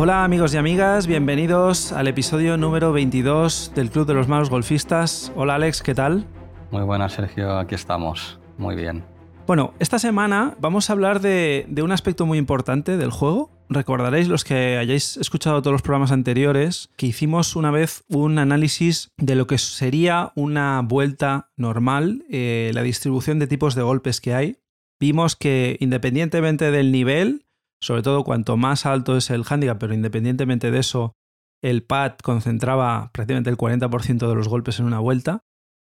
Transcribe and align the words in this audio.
Hola 0.00 0.22
amigos 0.22 0.54
y 0.54 0.56
amigas, 0.58 1.08
bienvenidos 1.08 1.90
al 1.90 2.06
episodio 2.06 2.56
número 2.56 2.92
22 2.92 3.72
del 3.74 3.90
Club 3.90 4.06
de 4.06 4.14
los 4.14 4.28
Malos 4.28 4.48
Golfistas. 4.48 5.32
Hola 5.34 5.56
Alex, 5.56 5.82
¿qué 5.82 5.92
tal? 5.92 6.24
Muy 6.70 6.82
buenas 6.82 7.14
Sergio, 7.14 7.58
aquí 7.58 7.74
estamos. 7.74 8.38
Muy 8.58 8.76
bien. 8.76 9.04
Bueno, 9.48 9.74
esta 9.80 9.98
semana 9.98 10.54
vamos 10.60 10.88
a 10.88 10.92
hablar 10.92 11.20
de, 11.20 11.66
de 11.68 11.82
un 11.82 11.90
aspecto 11.90 12.26
muy 12.26 12.38
importante 12.38 12.96
del 12.96 13.10
juego, 13.10 13.50
Recordaréis 13.68 14.28
los 14.28 14.44
que 14.44 14.78
hayáis 14.78 15.16
escuchado 15.16 15.62
todos 15.62 15.72
los 15.72 15.82
programas 15.82 16.12
anteriores 16.12 16.90
que 16.96 17.06
hicimos 17.06 17.56
una 17.56 17.72
vez 17.72 18.04
un 18.08 18.38
análisis 18.38 19.10
de 19.16 19.34
lo 19.34 19.48
que 19.48 19.58
sería 19.58 20.30
una 20.36 20.80
vuelta 20.82 21.50
normal, 21.56 22.24
eh, 22.30 22.70
la 22.72 22.84
distribución 22.84 23.40
de 23.40 23.48
tipos 23.48 23.74
de 23.74 23.82
golpes 23.82 24.20
que 24.20 24.32
hay. 24.32 24.58
Vimos 25.00 25.34
que 25.34 25.76
independientemente 25.80 26.70
del 26.70 26.92
nivel, 26.92 27.47
sobre 27.80 28.02
todo 28.02 28.24
cuanto 28.24 28.56
más 28.56 28.86
alto 28.86 29.16
es 29.16 29.30
el 29.30 29.44
handicap, 29.48 29.78
pero 29.78 29.94
independientemente 29.94 30.70
de 30.70 30.78
eso, 30.78 31.14
el 31.62 31.82
pad 31.82 32.16
concentraba 32.22 33.10
prácticamente 33.12 33.50
el 33.50 33.56
40% 33.56 34.28
de 34.28 34.34
los 34.34 34.48
golpes 34.48 34.78
en 34.78 34.86
una 34.86 35.00
vuelta. 35.00 35.44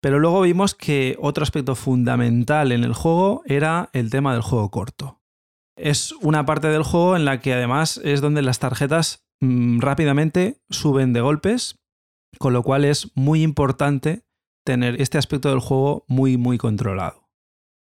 Pero 0.03 0.19
luego 0.19 0.43
vimos 0.43 0.75
que 0.75 1.17
otro 1.21 1.43
aspecto 1.43 1.75
fundamental 1.75 2.71
en 2.71 2.85
el 2.85 2.93
juego 2.93 3.43
era 3.47 3.89
el 3.93 4.11
tema 4.11 4.35
del 4.35 4.43
juego 4.43 4.71
corto 4.71 5.21
es 5.77 6.13
una 6.23 6.47
parte 6.47 6.69
del 6.69 6.83
juego 6.83 7.17
en 7.17 7.25
la 7.25 7.41
que 7.41 7.53
además 7.53 8.01
es 8.03 8.21
donde 8.21 8.43
las 8.43 8.59
tarjetas 8.59 9.27
mm, 9.41 9.81
rápidamente 9.81 10.63
suben 10.71 11.13
de 11.13 11.21
golpes, 11.21 11.79
con 12.39 12.53
lo 12.53 12.63
cual 12.63 12.85
es 12.85 13.13
muy 13.15 13.43
importante 13.43 14.25
tener 14.65 15.01
este 15.01 15.19
aspecto 15.19 15.51
del 15.51 15.61
juego 15.61 16.05
muy, 16.09 16.37
muy 16.37 16.59
controlado. 16.59 17.26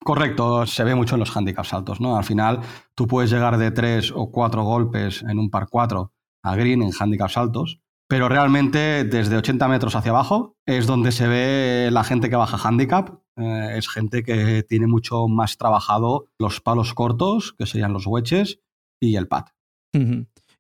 Correcto, 0.03 0.67
se 0.67 0.83
ve 0.83 0.95
mucho 0.95 1.17
en 1.17 1.21
los 1.21 1.37
handicaps 1.37 1.75
altos, 1.75 2.01
¿no? 2.01 2.17
Al 2.17 2.25
final 2.25 2.61
tú 2.95 3.07
puedes 3.07 3.31
llegar 3.31 3.59
de 3.59 3.71
tres 3.71 4.13
o 4.15 4.31
cuatro 4.31 4.65
golpes 4.65 5.23
en 5.23 5.39
un 5.39 5.51
par 5.51 5.69
4 5.69 6.13
a 6.43 6.57
green 6.57 6.83
en 6.83 6.91
handicaps 6.99 7.37
altos, 7.37 7.81
pero 8.09 8.29
realmente 8.29 9.05
desde 9.05 9.37
80 9.37 9.69
metros 9.69 9.95
hacia 9.95 10.11
abajo 10.11 10.57
es 10.67 10.87
donde 10.87 11.13
se 11.13 11.29
ve 11.29 11.91
la 11.93 12.03
gente 12.03 12.31
que 12.31 12.37
baja 12.37 12.57
handicap. 12.57 13.21
Eh, 13.37 13.75
es 13.77 13.89
gente 13.89 14.23
que 14.23 14.63
tiene 14.63 14.87
mucho 14.87 15.29
más 15.29 15.59
trabajado 15.59 16.29
los 16.39 16.61
palos 16.61 16.95
cortos, 16.95 17.55
que 17.57 17.67
serían 17.67 17.93
los 17.93 18.07
wedges, 18.07 18.61
y 19.01 19.17
el 19.17 19.29
pad. 19.29 19.45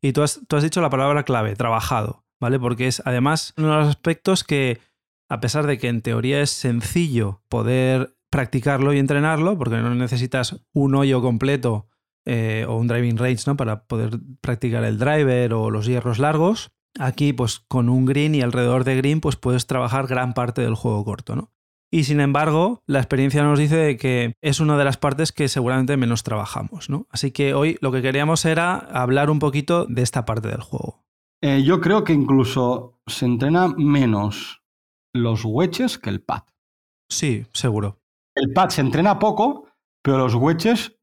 Y 0.02 0.12
tú 0.12 0.22
has, 0.22 0.40
tú 0.48 0.56
has 0.56 0.62
dicho 0.62 0.80
la 0.80 0.90
palabra 0.90 1.24
clave, 1.24 1.56
trabajado, 1.56 2.24
¿vale? 2.40 2.60
Porque 2.60 2.86
es 2.86 3.02
además 3.04 3.54
uno 3.56 3.70
de 3.70 3.76
los 3.80 3.88
aspectos 3.88 4.44
que, 4.44 4.80
a 5.28 5.40
pesar 5.40 5.66
de 5.66 5.78
que 5.78 5.88
en 5.88 6.02
teoría 6.02 6.40
es 6.42 6.50
sencillo 6.50 7.42
poder 7.48 8.16
practicarlo 8.30 8.92
y 8.92 8.98
entrenarlo, 8.98 9.58
porque 9.58 9.76
no 9.76 9.94
necesitas 9.94 10.64
un 10.72 10.94
hoyo 10.94 11.20
completo 11.20 11.88
eh, 12.24 12.64
o 12.68 12.76
un 12.76 12.86
driving 12.86 13.18
range 13.18 13.44
¿no? 13.46 13.56
para 13.56 13.84
poder 13.84 14.18
practicar 14.40 14.84
el 14.84 14.98
driver 14.98 15.52
o 15.52 15.70
los 15.70 15.86
hierros 15.86 16.18
largos, 16.18 16.72
Aquí, 16.98 17.32
pues 17.32 17.60
con 17.60 17.88
un 17.88 18.04
green 18.04 18.34
y 18.34 18.42
alrededor 18.42 18.84
de 18.84 18.96
green, 18.96 19.20
pues 19.20 19.36
puedes 19.36 19.66
trabajar 19.66 20.06
gran 20.06 20.34
parte 20.34 20.62
del 20.62 20.74
juego 20.74 21.04
corto, 21.04 21.36
¿no? 21.36 21.52
Y 21.92 22.04
sin 22.04 22.20
embargo, 22.20 22.82
la 22.86 23.00
experiencia 23.00 23.42
nos 23.42 23.58
dice 23.58 23.96
que 23.96 24.34
es 24.40 24.60
una 24.60 24.78
de 24.78 24.84
las 24.84 24.96
partes 24.96 25.32
que 25.32 25.48
seguramente 25.48 25.96
menos 25.96 26.22
trabajamos, 26.22 26.88
¿no? 26.88 27.06
Así 27.10 27.32
que 27.32 27.52
hoy 27.54 27.78
lo 27.80 27.90
que 27.90 28.02
queríamos 28.02 28.44
era 28.44 28.76
hablar 28.76 29.28
un 29.28 29.40
poquito 29.40 29.86
de 29.86 30.02
esta 30.02 30.24
parte 30.24 30.48
del 30.48 30.60
juego. 30.60 31.04
Eh, 31.42 31.62
yo 31.64 31.80
creo 31.80 32.04
que 32.04 32.12
incluso 32.12 33.00
se 33.06 33.24
entrena 33.24 33.68
menos 33.68 34.62
los 35.12 35.44
wedges 35.44 35.98
que 35.98 36.10
el 36.10 36.22
pad. 36.22 36.42
Sí, 37.08 37.46
seguro. 37.52 37.99
El 38.40 38.70
se 38.70 38.80
entrena 38.80 39.18
poco, 39.18 39.68
pero 40.02 40.16
los 40.16 40.34
wedges 40.34 40.96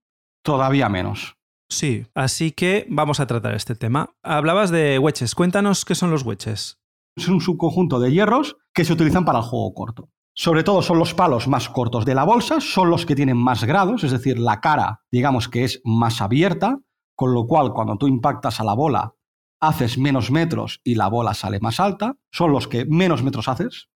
todavía 0.44 0.90
menos. 0.90 1.36
Sí, 1.70 2.08
así 2.16 2.52
que 2.52 2.88
vamos 2.90 3.20
a 3.20 3.28
tratar 3.28 3.54
este 3.54 3.76
tema. 3.76 4.10
Hablabas 4.24 4.72
de 4.72 4.98
wedges, 4.98 5.36
cuéntanos 5.36 5.86
qué 5.86 5.94
son 5.94 6.10
los 6.10 6.24
wedges. 6.24 6.80
Es 7.16 7.28
un 7.28 7.40
subconjunto 7.40 8.00
de 8.00 8.12
hierros 8.12 8.58
que 8.74 8.86
se 8.86 8.94
utilizan 8.94 9.24
para 9.24 9.38
el 9.40 9.46
juego 9.46 9.72
corto. 9.76 10.10
Sobre 10.34 10.64
todo 10.64 10.82
son 10.82 10.98
los 10.98 11.14
palos 11.14 11.48
más 11.48 11.70
cortos 11.70 12.06
de 12.06 12.16
la 12.16 12.24
bolsa, 12.24 12.60
son 12.60 12.90
los 12.90 13.06
que 13.06 13.16
tienen 13.16 13.38
más 13.38 13.66
grados, 13.66 14.04
es 14.04 14.12
decir, 14.12 14.40
la 14.40 14.60
cara, 14.60 15.04
digamos 15.12 15.48
que 15.48 15.64
es 15.64 15.80
más 15.84 16.22
abierta, 16.22 16.80
con 17.16 17.36
lo 17.36 17.46
cual 17.46 17.72
cuando 17.72 17.98
tú 17.98 18.08
impactas 18.08 18.60
a 18.60 18.64
la 18.64 18.74
bola 18.74 19.14
haces 19.60 20.00
menos 20.00 20.32
metros 20.32 20.82
y 20.84 20.96
la 20.96 21.08
bola 21.08 21.36
sale 21.36 21.60
más 21.60 21.80
alta, 21.80 22.16
son 22.32 22.52
los 22.52 22.68
que 22.68 22.86
menos 22.86 23.22
metros 23.22 23.48
haces, 23.48 23.90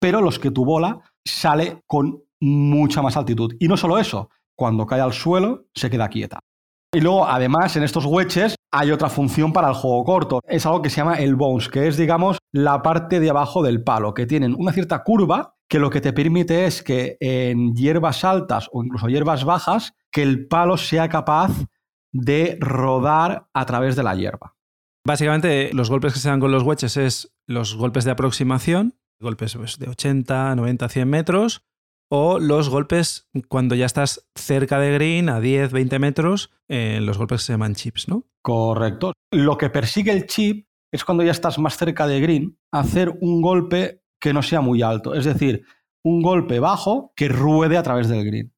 pero 0.00 0.20
los 0.20 0.40
que 0.40 0.50
tu 0.50 0.64
bola 0.64 1.00
sale 1.24 1.82
con 1.86 2.24
mucha 2.40 3.02
más 3.02 3.16
altitud. 3.16 3.54
Y 3.58 3.68
no 3.68 3.76
solo 3.76 3.98
eso, 3.98 4.30
cuando 4.56 4.86
cae 4.86 5.00
al 5.00 5.12
suelo 5.12 5.66
se 5.74 5.90
queda 5.90 6.08
quieta. 6.08 6.40
Y 6.92 7.00
luego, 7.00 7.26
además, 7.26 7.76
en 7.76 7.82
estos 7.82 8.06
wedges 8.06 8.54
hay 8.72 8.90
otra 8.90 9.10
función 9.10 9.52
para 9.52 9.68
el 9.68 9.74
juego 9.74 10.04
corto. 10.04 10.40
Es 10.46 10.64
algo 10.64 10.80
que 10.80 10.88
se 10.88 10.96
llama 10.96 11.16
el 11.16 11.36
bounce, 11.36 11.70
que 11.70 11.86
es, 11.86 11.96
digamos, 11.98 12.38
la 12.50 12.80
parte 12.82 13.20
de 13.20 13.28
abajo 13.28 13.62
del 13.62 13.82
palo, 13.82 14.14
que 14.14 14.26
tienen 14.26 14.54
una 14.56 14.72
cierta 14.72 15.02
curva 15.04 15.54
que 15.68 15.78
lo 15.78 15.90
que 15.90 16.00
te 16.00 16.14
permite 16.14 16.64
es 16.64 16.82
que 16.82 17.18
en 17.20 17.74
hierbas 17.74 18.24
altas 18.24 18.70
o 18.72 18.82
incluso 18.82 19.08
hierbas 19.08 19.44
bajas, 19.44 19.92
que 20.10 20.22
el 20.22 20.48
palo 20.48 20.78
sea 20.78 21.10
capaz 21.10 21.52
de 22.10 22.56
rodar 22.58 23.48
a 23.52 23.66
través 23.66 23.94
de 23.94 24.02
la 24.02 24.14
hierba. 24.14 24.56
Básicamente, 25.06 25.70
los 25.74 25.90
golpes 25.90 26.14
que 26.14 26.18
se 26.20 26.28
dan 26.30 26.40
con 26.40 26.52
los 26.52 26.62
wedges 26.62 26.96
es 26.96 27.34
los 27.46 27.76
golpes 27.76 28.04
de 28.04 28.12
aproximación, 28.12 28.94
golpes 29.20 29.56
pues, 29.56 29.78
de 29.78 29.88
80, 29.88 30.54
90, 30.54 30.88
100 30.88 31.08
metros, 31.08 31.62
o 32.08 32.38
los 32.38 32.68
golpes 32.68 33.28
cuando 33.48 33.74
ya 33.74 33.86
estás 33.86 34.28
cerca 34.34 34.78
de 34.78 34.92
green, 34.92 35.28
a 35.28 35.40
10, 35.40 35.72
20 35.72 35.98
metros, 35.98 36.50
eh, 36.68 37.00
los 37.02 37.18
golpes 37.18 37.42
se 37.42 37.52
llaman 37.52 37.74
chips, 37.74 38.08
¿no? 38.08 38.24
Correcto. 38.42 39.12
Lo 39.30 39.58
que 39.58 39.70
persigue 39.70 40.12
el 40.12 40.26
chip 40.26 40.66
es 40.92 41.04
cuando 41.04 41.22
ya 41.22 41.32
estás 41.32 41.58
más 41.58 41.76
cerca 41.76 42.06
de 42.06 42.20
green, 42.20 42.58
hacer 42.72 43.16
un 43.20 43.42
golpe 43.42 44.02
que 44.20 44.32
no 44.32 44.42
sea 44.42 44.60
muy 44.60 44.82
alto, 44.82 45.14
es 45.14 45.24
decir, 45.24 45.64
un 46.02 46.22
golpe 46.22 46.60
bajo 46.60 47.12
que 47.14 47.28
ruede 47.28 47.76
a 47.76 47.82
través 47.82 48.08
del 48.08 48.24
green. 48.24 48.54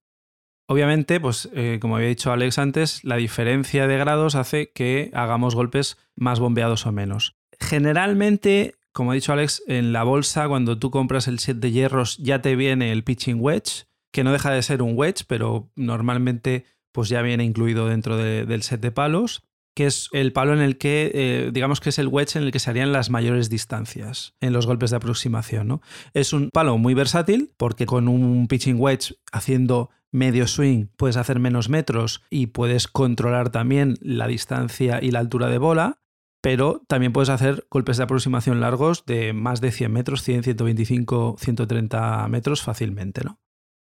Obviamente, 0.69 1.19
pues 1.19 1.51
eh, 1.53 1.79
como 1.81 1.97
había 1.97 2.09
dicho 2.09 2.31
Alex 2.31 2.59
antes, 2.59 3.03
la 3.03 3.17
diferencia 3.17 3.89
de 3.89 3.99
grados 3.99 4.37
hace 4.37 4.71
que 4.71 5.11
hagamos 5.15 5.57
golpes 5.57 5.99
más 6.15 6.39
bombeados 6.39 6.87
o 6.87 6.93
menos. 6.93 7.37
Generalmente 7.59 8.77
como 8.93 9.13
ha 9.13 9.15
dicho 9.15 9.33
Alex, 9.33 9.63
en 9.67 9.93
la 9.93 10.03
bolsa 10.03 10.49
cuando 10.49 10.79
tú 10.79 10.91
compras 10.91 11.29
el 11.29 11.39
set 11.39 11.59
de 11.59 11.71
hierros 11.71 12.17
ya 12.19 12.43
te 12.43 12.57
viene 12.57 12.93
el 12.93 13.05
pitching 13.05 13.41
wedge, 13.41 13.87
que 14.13 14.25
no 14.25 14.33
deja 14.33 14.51
de 14.51 14.63
ser 14.63 14.83
un 14.83 14.97
wedge, 14.97 15.25
pero 15.27 15.71
normalmente 15.77 16.65
pues 16.93 17.09
ya 17.09 17.23
viene 17.23 17.45
incluido 17.45 17.87
dentro 17.87 18.17
del 18.17 18.63
set 18.63 18.81
de 18.81 18.91
palos, 18.91 19.45
que 19.77 19.87
es 19.87 20.09
el 20.13 20.33
palo 20.33 20.53
en 20.53 20.61
el 20.61 20.77
que, 20.77 21.11
eh, 21.15 21.51
digamos 21.53 21.81
que 21.81 21.91
es 21.91 21.99
el 21.99 22.09
wedge 22.09 22.37
en 22.37 22.43
el 22.43 22.53
que 22.53 22.59
se 22.59 22.71
harían 22.71 22.93
las 22.93 23.11
mayores 23.11 23.49
distancias 23.49 24.35
en 24.41 24.53
los 24.53 24.67
golpes 24.67 24.91
de 24.91 24.97
aproximación. 24.97 25.69
¿no? 25.69 25.83
Es 26.13 26.33
un 26.33 26.51
palo 26.51 26.77
muy 26.79 26.95
versátil 26.95 27.53
porque 27.57 27.87
con 27.87 28.09
un 28.09 28.49
pitching 28.49 28.81
wedge 28.81 29.15
haciendo 29.33 29.91
medio 30.11 30.49
swing 30.49 30.87
puedes 30.97 31.17
hacer 31.17 31.39
menos 31.39 31.69
metros 31.69 32.23
y 32.31 32.49
puedes 32.49 32.89
controlar 32.89 33.51
también 33.51 33.97
la 34.01 34.27
distancia 34.27 34.99
y 35.01 35.13
la 35.13 35.21
altura 35.21 35.49
de 35.49 35.59
bola 35.59 36.01
pero 36.41 36.83
también 36.87 37.13
puedes 37.13 37.29
hacer 37.29 37.67
golpes 37.71 37.97
de 37.97 38.05
aproximación 38.05 38.61
largos 38.61 39.05
de 39.07 39.33
más 39.33 39.61
de 39.61 39.73
100 39.73 39.93
metros, 39.93 40.23
100, 40.23 40.45
125, 40.45 41.37
130 41.39 42.29
metros 42.29 42.63
fácilmente, 42.63 43.23
¿no? 43.25 43.41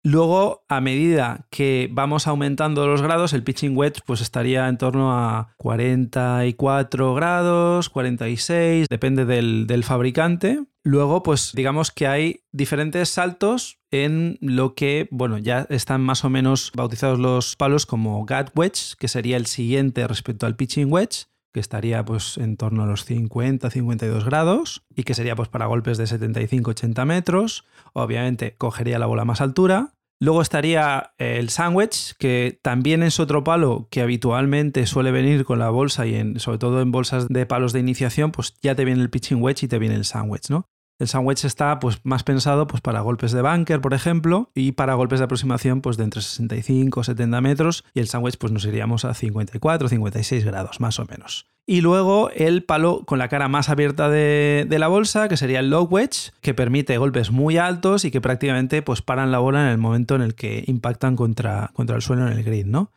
Luego, 0.06 0.66
a 0.68 0.82
medida 0.82 1.48
que 1.50 1.88
vamos 1.90 2.28
aumentando 2.28 2.86
los 2.88 3.02
grados, 3.02 3.32
el 3.32 3.44
pitching 3.44 3.78
wedge 3.78 4.02
pues 4.06 4.20
estaría 4.20 4.68
en 4.68 4.78
torno 4.78 5.18
a 5.18 5.54
44 5.56 7.14
grados, 7.14 7.90
46, 7.90 8.88
depende 8.90 9.24
del, 9.24 9.66
del, 9.66 9.86
fabricante. 9.86 10.62
Luego, 10.84 11.24
pues 11.24 11.54
digamos 11.56 11.92
que 11.92 12.08
hay 12.08 12.42
diferentes 12.52 13.08
saltos 13.08 13.80
en 13.92 14.38
lo 14.42 14.76
que, 14.76 15.08
bueno, 15.10 15.38
ya 15.38 15.68
están 15.70 16.02
más 16.02 16.26
o 16.26 16.30
menos 16.30 16.74
bautizados 16.76 17.18
los 17.18 17.56
palos 17.56 17.86
como 17.86 18.20
gut 18.26 18.50
wedge, 18.56 18.98
que 19.00 19.08
sería 19.08 19.38
el 19.38 19.46
siguiente 19.46 20.06
respecto 20.06 20.46
al 20.46 20.58
pitching 20.58 20.92
wedge 20.92 21.28
que 21.54 21.60
estaría 21.60 22.04
pues 22.04 22.38
en 22.38 22.58
torno 22.58 22.84
a 22.84 22.88
los 22.88 23.06
50, 23.06 23.70
52 23.70 24.26
grados 24.26 24.84
y 24.94 25.04
que 25.04 25.14
sería 25.14 25.36
pues 25.36 25.50
para 25.50 25.68
golpes 25.68 25.98
de 25.98 26.08
75, 26.08 26.72
80 26.72 27.06
metros. 27.06 27.66
Obviamente 27.94 28.56
cogería 28.58 29.00
la 29.00 29.06
bola 29.06 29.24
más 29.24 29.40
altura. 29.40 29.94
Luego 30.20 30.42
estaría 30.42 31.14
el 31.18 31.50
sandwich, 31.50 32.16
que 32.18 32.58
también 32.62 33.04
es 33.04 33.20
otro 33.20 33.44
palo 33.44 33.88
que 33.92 34.02
habitualmente 34.02 34.86
suele 34.88 35.12
venir 35.12 35.44
con 35.44 35.60
la 35.60 35.70
bolsa 35.70 36.08
y 36.08 36.40
sobre 36.40 36.58
todo 36.58 36.82
en 36.82 36.92
bolsas 36.92 37.28
de 37.28 37.46
palos 37.46 37.74
de 37.74 37.82
iniciación, 37.82 38.32
pues 38.32 38.56
ya 38.62 38.74
te 38.74 38.86
viene 38.86 39.02
el 39.02 39.10
pitching 39.10 39.42
wedge 39.42 39.66
y 39.66 39.68
te 39.68 39.80
viene 39.80 39.96
el 39.96 40.06
sandwich, 40.06 40.50
¿no? 40.50 40.70
El 41.00 41.08
sandwich 41.08 41.44
está 41.46 41.80
pues, 41.80 42.00
más 42.04 42.24
pensado 42.24 42.68
pues, 42.68 42.82
para 42.82 43.02
golpes 43.02 43.32
de 43.32 43.42
bunker, 43.42 43.82
por 43.82 43.94
ejemplo, 43.94 44.52
y 44.54 44.74
para 44.74 44.94
golpes 44.94 45.20
de 45.20 45.26
aproximación 45.26 45.82
pues, 45.82 45.98
de 45.98 46.04
entre 46.04 46.22
65 46.22 47.02
y 47.02 47.04
70 47.04 47.42
metros, 47.42 47.84
y 47.94 48.00
el 48.00 48.08
sandwich 48.08 48.38
pues, 48.38 48.54
nos 48.54 48.66
iríamos 48.66 49.06
a 49.06 49.14
54 49.14 49.90
56 49.90 50.46
grados, 50.46 50.80
más 50.80 51.00
o 51.00 51.06
menos. 51.06 51.48
Y 51.66 51.82
luego 51.82 52.30
el 52.30 52.64
palo 52.64 53.04
con 53.06 53.20
la 53.20 53.30
cara 53.30 53.48
más 53.48 53.70
abierta 53.70 54.10
de, 54.10 54.68
la 54.70 54.88
bolsa, 54.88 55.30
que 55.30 55.38
sería 55.38 55.62
el 55.62 55.70
low 55.70 55.86
wedge, 55.86 56.32
que 56.42 56.54
permite 56.54 56.98
golpes 56.98 57.32
muy 57.32 57.58
altos 57.58 58.04
y 58.04 58.12
que 58.12 58.20
prácticamente 58.20 58.82
pues, 58.82 59.02
paran 59.02 59.32
la 59.32 59.40
bola 59.40 59.64
en 59.64 59.70
el 59.70 59.78
momento 59.78 60.16
en 60.16 60.22
el 60.22 60.36
que 60.36 60.64
impactan 60.68 61.16
contra, 61.16 61.72
contra 61.74 61.96
el 61.96 62.02
suelo 62.02 62.28
en 62.28 62.34
el 62.34 62.44
grid, 62.44 62.66
¿no? 62.66 62.92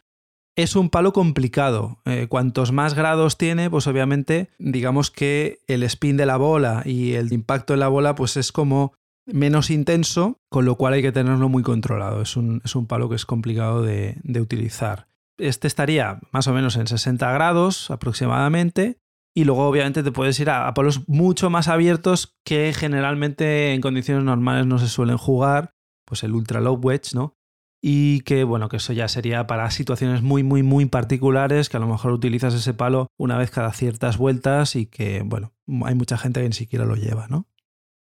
Es 0.56 0.74
un 0.74 0.88
palo 0.88 1.12
complicado. 1.12 1.98
Eh, 2.06 2.28
cuantos 2.28 2.72
más 2.72 2.94
grados 2.94 3.36
tiene, 3.36 3.68
pues 3.68 3.86
obviamente, 3.86 4.48
digamos 4.58 5.10
que 5.10 5.60
el 5.68 5.82
spin 5.82 6.16
de 6.16 6.24
la 6.24 6.38
bola 6.38 6.82
y 6.86 7.12
el 7.12 7.30
impacto 7.34 7.74
en 7.74 7.80
la 7.80 7.88
bola, 7.88 8.14
pues 8.14 8.38
es 8.38 8.52
como 8.52 8.94
menos 9.26 9.70
intenso, 9.70 10.40
con 10.48 10.64
lo 10.64 10.76
cual 10.76 10.94
hay 10.94 11.02
que 11.02 11.12
tenerlo 11.12 11.50
muy 11.50 11.62
controlado. 11.62 12.22
Es 12.22 12.38
un, 12.38 12.62
es 12.64 12.74
un 12.74 12.86
palo 12.86 13.10
que 13.10 13.16
es 13.16 13.26
complicado 13.26 13.82
de, 13.82 14.16
de 14.22 14.40
utilizar. 14.40 15.08
Este 15.36 15.66
estaría 15.66 16.20
más 16.32 16.48
o 16.48 16.54
menos 16.54 16.76
en 16.76 16.86
60 16.86 17.30
grados 17.32 17.90
aproximadamente. 17.90 18.96
Y 19.34 19.44
luego, 19.44 19.68
obviamente, 19.68 20.02
te 20.02 20.12
puedes 20.12 20.40
ir 20.40 20.48
a, 20.48 20.66
a 20.66 20.72
palos 20.72 21.06
mucho 21.06 21.50
más 21.50 21.68
abiertos 21.68 22.34
que 22.46 22.72
generalmente 22.72 23.74
en 23.74 23.82
condiciones 23.82 24.24
normales 24.24 24.64
no 24.64 24.78
se 24.78 24.88
suelen 24.88 25.18
jugar. 25.18 25.74
Pues 26.06 26.22
el 26.22 26.34
ultra 26.34 26.62
low 26.62 26.80
wedge, 26.80 27.14
¿no? 27.14 27.35
Y 27.88 28.22
que 28.22 28.42
bueno, 28.42 28.68
que 28.68 28.78
eso 28.78 28.92
ya 28.92 29.06
sería 29.06 29.46
para 29.46 29.70
situaciones 29.70 30.20
muy, 30.20 30.42
muy, 30.42 30.64
muy 30.64 30.86
particulares, 30.86 31.68
que 31.68 31.76
a 31.76 31.80
lo 31.80 31.86
mejor 31.86 32.10
utilizas 32.10 32.52
ese 32.52 32.74
palo 32.74 33.06
una 33.16 33.38
vez 33.38 33.52
cada 33.52 33.70
ciertas 33.70 34.18
vueltas 34.18 34.74
y 34.74 34.86
que 34.86 35.22
bueno, 35.24 35.52
hay 35.84 35.94
mucha 35.94 36.18
gente 36.18 36.42
que 36.42 36.48
ni 36.48 36.52
siquiera 36.52 36.84
lo 36.84 36.96
lleva, 36.96 37.28
¿no? 37.28 37.46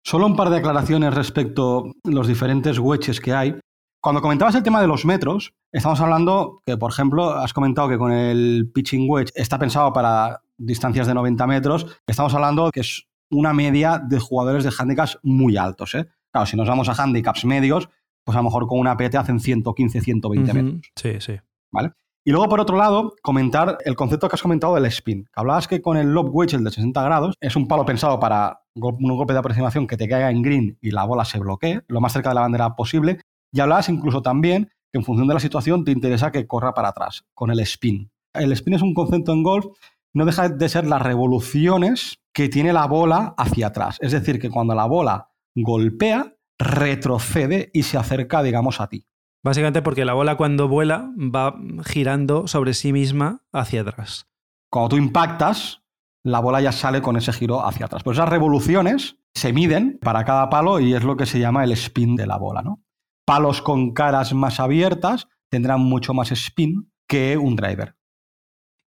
Solo 0.02 0.28
un 0.28 0.38
par 0.38 0.50
de 0.50 0.60
aclaraciones 0.60 1.14
respecto 1.14 1.92
a 2.06 2.10
los 2.10 2.26
diferentes 2.26 2.80
wedges 2.80 3.20
que 3.20 3.34
hay. 3.34 3.60
Cuando 4.02 4.22
comentabas 4.22 4.56
el 4.56 4.64
tema 4.64 4.80
de 4.80 4.88
los 4.88 5.04
metros, 5.04 5.52
estamos 5.74 6.00
hablando 6.00 6.62
que, 6.66 6.78
por 6.78 6.94
ejemplo, 6.94 7.32
has 7.32 7.52
comentado 7.52 7.90
que 7.90 7.98
con 7.98 8.14
el 8.14 8.72
pitching 8.74 9.10
wedge 9.10 9.34
está 9.36 9.60
pensado 9.60 9.92
para 9.92 10.40
distancias 10.58 11.06
de 11.06 11.16
90 11.16 11.48
metros. 11.48 11.86
Estamos 12.08 12.34
hablando 12.34 12.72
que 12.72 12.80
es 12.80 13.10
una 13.30 13.52
media 13.52 14.00
de 14.00 14.20
jugadores 14.20 14.64
de 14.64 14.72
handicaps 14.78 15.20
muy 15.22 15.58
altos. 15.58 15.96
¿eh? 15.96 16.08
Claro, 16.32 16.46
si 16.46 16.56
nos 16.56 16.70
vamos 16.70 16.88
a 16.88 17.04
handicaps 17.04 17.44
medios, 17.44 17.90
pues 18.26 18.36
a 18.36 18.40
lo 18.40 18.46
mejor 18.46 18.68
con 18.68 18.80
una 18.80 18.98
PT 18.98 19.18
hacen 19.18 19.40
115, 19.40 20.02
120 20.02 20.54
metros. 20.54 20.82
Sí, 20.96 21.22
sí. 21.22 21.40
¿Vale? 21.72 21.92
Y 22.28 22.32
luego, 22.32 22.50
por 22.50 22.60
otro 22.60 22.76
lado, 22.76 23.14
comentar 23.22 23.78
el 23.86 23.96
concepto 23.96 24.28
que 24.28 24.34
has 24.34 24.42
comentado 24.42 24.74
del 24.74 24.86
spin. 24.86 25.30
Hablabas 25.36 25.68
que 25.68 25.80
con 25.82 25.96
el 25.96 26.08
lob 26.08 26.30
wedge, 26.34 26.56
el 26.56 26.64
de 26.64 26.72
60 26.72 27.04
grados, 27.04 27.36
es 27.40 27.56
un 27.56 27.68
palo 27.68 27.86
pensado 27.86 28.20
para 28.20 28.62
un 28.74 29.16
golpe 29.16 29.34
de 29.34 29.40
aproximación 29.40 29.86
que 29.86 29.96
te 29.96 30.10
caiga 30.10 30.32
en 30.32 30.42
green 30.42 30.78
y 30.82 30.90
la 30.90 31.04
bola 31.06 31.24
se 31.24 31.38
bloquee 31.38 31.84
lo 31.88 32.02
más 32.02 32.14
cerca 32.14 32.30
de 32.30 32.36
la 32.36 32.42
bandera 32.42 32.76
posible. 32.76 33.20
Y 33.52 33.60
hablabas 33.60 33.90
incluso 33.90 34.24
también 34.24 34.72
que 34.92 34.98
en 34.98 35.04
función 35.04 35.28
de 35.28 35.36
la 35.36 35.40
situación 35.40 35.86
te 35.86 35.92
interesa 35.92 36.32
que 36.32 36.48
corra 36.48 36.74
para 36.74 36.90
atrás, 36.90 37.26
con 37.36 37.52
el 37.52 37.60
spin. 37.60 38.10
El 38.34 38.52
spin 38.54 38.74
es 38.74 38.82
un 38.82 38.96
concepto 38.96 39.32
en 39.32 39.44
golf, 39.44 39.68
no 40.14 40.26
deja 40.26 40.50
de 40.50 40.70
ser 40.70 40.88
las 40.88 41.04
revoluciones 41.04 42.24
que 42.34 42.50
tiene 42.50 42.74
la 42.74 42.88
bola 42.88 43.36
hacia 43.38 43.68
atrás. 43.68 43.98
Es 44.02 44.14
decir, 44.14 44.40
que 44.40 44.50
cuando 44.50 44.74
la 44.74 44.86
bola 44.86 45.30
golpea, 45.56 46.35
retrocede 46.60 47.70
y 47.74 47.84
se 47.84 47.98
acerca, 47.98 48.44
digamos, 48.44 48.82
a 48.82 48.88
ti. 48.88 49.08
Básicamente 49.44 49.82
porque 49.82 50.06
la 50.06 50.14
bola 50.14 50.38
cuando 50.38 50.68
vuela 50.68 51.12
va 51.18 51.56
girando 51.86 52.48
sobre 52.48 52.74
sí 52.74 52.92
misma 52.92 53.44
hacia 53.52 53.82
atrás. 53.82 54.28
Cuando 54.72 54.90
tú 54.90 54.98
impactas, 54.98 55.84
la 56.24 56.40
bola 56.40 56.62
ya 56.62 56.72
sale 56.72 57.02
con 57.02 57.16
ese 57.16 57.32
giro 57.32 57.64
hacia 57.64 57.86
atrás. 57.86 58.02
Pues 58.04 58.18
esas 58.18 58.30
revoluciones 58.30 59.18
se 59.36 59.54
miden 59.54 60.00
para 60.02 60.26
cada 60.26 60.50
palo 60.50 60.80
y 60.80 60.96
es 60.96 61.04
lo 61.04 61.16
que 61.16 61.28
se 61.28 61.40
llama 61.40 61.64
el 61.64 61.74
spin 61.74 62.16
de 62.16 62.26
la 62.26 62.38
bola, 62.38 62.64
¿no? 62.64 62.84
Palos 63.26 63.62
con 63.62 63.94
caras 63.94 64.34
más 64.34 64.60
abiertas 64.60 65.28
tendrán 65.50 65.82
mucho 65.82 66.14
más 66.14 66.32
spin 66.32 66.92
que 67.08 67.38
un 67.38 67.56
driver. 67.56 67.96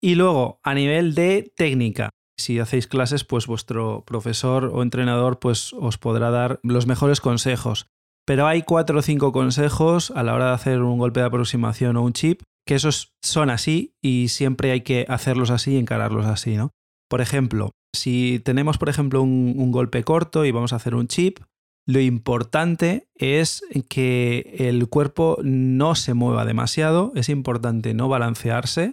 Y 0.00 0.14
luego, 0.14 0.60
a 0.62 0.74
nivel 0.74 1.14
de 1.14 1.52
técnica, 1.56 2.10
si 2.38 2.58
hacéis 2.58 2.86
clases, 2.86 3.24
pues 3.24 3.46
vuestro 3.46 4.04
profesor 4.06 4.70
o 4.72 4.82
entrenador 4.82 5.38
pues 5.38 5.72
os 5.72 5.98
podrá 5.98 6.30
dar 6.30 6.60
los 6.62 6.86
mejores 6.86 7.20
consejos. 7.20 7.86
Pero 8.26 8.46
hay 8.46 8.62
cuatro 8.62 8.98
o 8.98 9.02
cinco 9.02 9.32
consejos 9.32 10.10
a 10.10 10.22
la 10.22 10.34
hora 10.34 10.46
de 10.48 10.54
hacer 10.54 10.82
un 10.82 10.98
golpe 10.98 11.20
de 11.20 11.26
aproximación 11.26 11.96
o 11.96 12.02
un 12.02 12.12
chip, 12.12 12.42
que 12.66 12.74
esos 12.74 13.12
son 13.22 13.50
así 13.50 13.94
y 14.02 14.28
siempre 14.28 14.72
hay 14.72 14.80
que 14.80 15.06
hacerlos 15.08 15.50
así 15.50 15.74
y 15.74 15.78
encararlos 15.78 16.26
así, 16.26 16.56
¿no? 16.56 16.72
Por 17.08 17.20
ejemplo, 17.20 17.70
si 17.94 18.40
tenemos, 18.44 18.78
por 18.78 18.88
ejemplo, 18.88 19.22
un, 19.22 19.54
un 19.56 19.70
golpe 19.70 20.02
corto 20.02 20.44
y 20.44 20.50
vamos 20.50 20.72
a 20.72 20.76
hacer 20.76 20.96
un 20.96 21.06
chip, 21.06 21.38
lo 21.86 22.00
importante 22.00 23.06
es 23.14 23.62
que 23.88 24.56
el 24.58 24.88
cuerpo 24.88 25.38
no 25.44 25.94
se 25.94 26.14
mueva 26.14 26.44
demasiado, 26.44 27.12
es 27.14 27.28
importante 27.28 27.94
no 27.94 28.08
balancearse 28.08 28.92